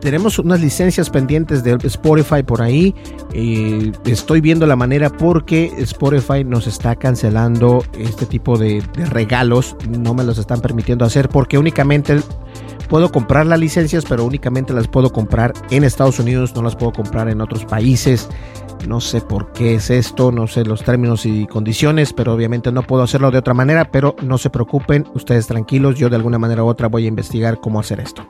tenemos 0.01 0.39
unas 0.39 0.61
licencias 0.61 1.11
pendientes 1.11 1.63
de 1.65 1.79
Spotify 1.85 2.43
por 2.43 2.63
ahí. 2.63 2.95
Eh, 3.33 3.93
estoy 4.05 4.41
viendo 4.41 4.67
la 4.67 4.77
manera 4.77 5.11
porque 5.11 5.73
Spotify 5.79 6.45
nos 6.45 6.67
está 6.67 6.97
cancelando 6.97 7.85
este 7.99 8.27
tipo 8.27 8.57
de, 8.59 8.83
de, 8.97 9.07
regalos. 9.07 9.77
No 9.89 10.15
me 10.15 10.25
los 10.25 10.39
están 10.39 10.61
permitiendo 10.61 11.05
hacer 11.05 11.29
porque 11.29 11.59
únicamente 11.59 12.21
puedo 12.89 13.11
comprar 13.11 13.47
las 13.47 13.61
licencias, 13.61 14.05
pero 14.09 14.25
únicamente 14.25 14.73
las 14.73 14.89
puedo 14.89 15.13
comprar 15.13 15.53
en 15.71 15.85
Estados 15.85 16.19
Unidos, 16.19 16.55
no 16.55 16.63
las 16.63 16.77
puedo 16.77 16.93
comprar 16.93 17.29
en 17.29 17.41
otros 17.41 17.65
países. 17.65 18.29
No 18.87 19.01
sé 19.01 19.21
por 19.21 19.53
qué 19.53 19.75
es 19.75 19.91
esto, 19.91 20.33
no 20.33 20.47
sé 20.47 20.64
los 20.64 20.83
términos 20.83 21.27
y 21.27 21.47
condiciones, 21.47 22.12
pero 22.12 22.35
obviamente 22.35 22.73
no 22.73 22.83
puedo 22.83 23.03
hacerlo 23.03 23.31
de 23.31 23.38
otra 23.38 23.55
manera, 23.55 23.91
pero 23.91 24.17
no 24.23 24.38
se 24.38 24.51
preocupen, 24.51 25.07
ustedes 25.14 25.47
tranquilos, 25.47 25.99
yo 25.99 26.09
de 26.09 26.17
alguna 26.17 26.38
manera 26.38 26.64
u 26.64 26.67
otra 26.67 26.88
voy 26.88 27.05
a 27.05 27.09
investigar 27.09 27.61
cómo 27.61 27.81
hacer 27.81 28.01
esto. 28.01 28.27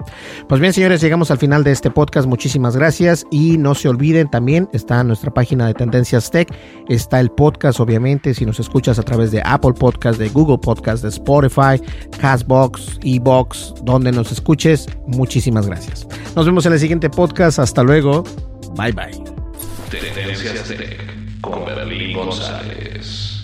Pues 0.48 0.60
bien, 0.60 0.72
señores, 0.72 1.00
llegamos 1.00 1.30
al 1.30 1.38
final 1.38 1.64
de 1.64 1.72
este 1.72 1.90
podcast, 1.90 2.26
muchísimas 2.26 2.76
gracias 2.76 3.24
y 3.30 3.58
no 3.58 3.74
se 3.74 3.88
olviden 3.88 4.30
también, 4.30 4.68
está 4.72 5.02
nuestra 5.04 5.32
página 5.32 5.66
de 5.66 5.74
Tendencias 5.74 6.30
Tech, 6.30 6.52
está 6.88 7.20
el 7.20 7.30
podcast, 7.30 7.80
obviamente, 7.80 8.34
si 8.34 8.44
nos 8.46 8.58
escuchas 8.60 8.98
a 8.98 9.02
través 9.02 9.30
de 9.30 9.42
Apple 9.44 9.74
Podcast, 9.74 10.18
de 10.18 10.28
Google 10.28 10.58
Podcast, 10.58 11.02
de 11.02 11.10
Spotify, 11.10 11.80
Castbox, 12.20 12.98
Ebox, 13.02 13.74
donde 13.84 14.12
nos 14.12 14.32
escuches, 14.32 14.86
muchísimas 15.06 15.66
gracias. 15.66 16.06
Nos 16.34 16.46
vemos 16.46 16.66
en 16.66 16.72
el 16.72 16.80
siguiente 16.80 17.10
podcast, 17.10 17.58
hasta 17.58 17.82
luego, 17.82 18.24
bye 18.76 18.92
bye. 18.92 19.37
Tendencias 19.90 20.68
Tech 20.68 21.40
con 21.40 21.64
Berlín 21.64 22.14
González. 22.14 23.42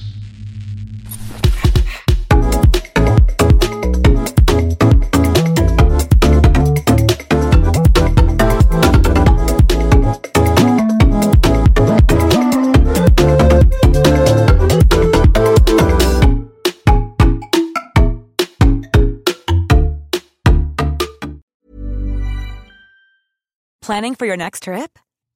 Planning 23.81 24.15
for 24.15 24.27
your 24.27 24.37
next 24.37 24.63
trip? 24.63 24.99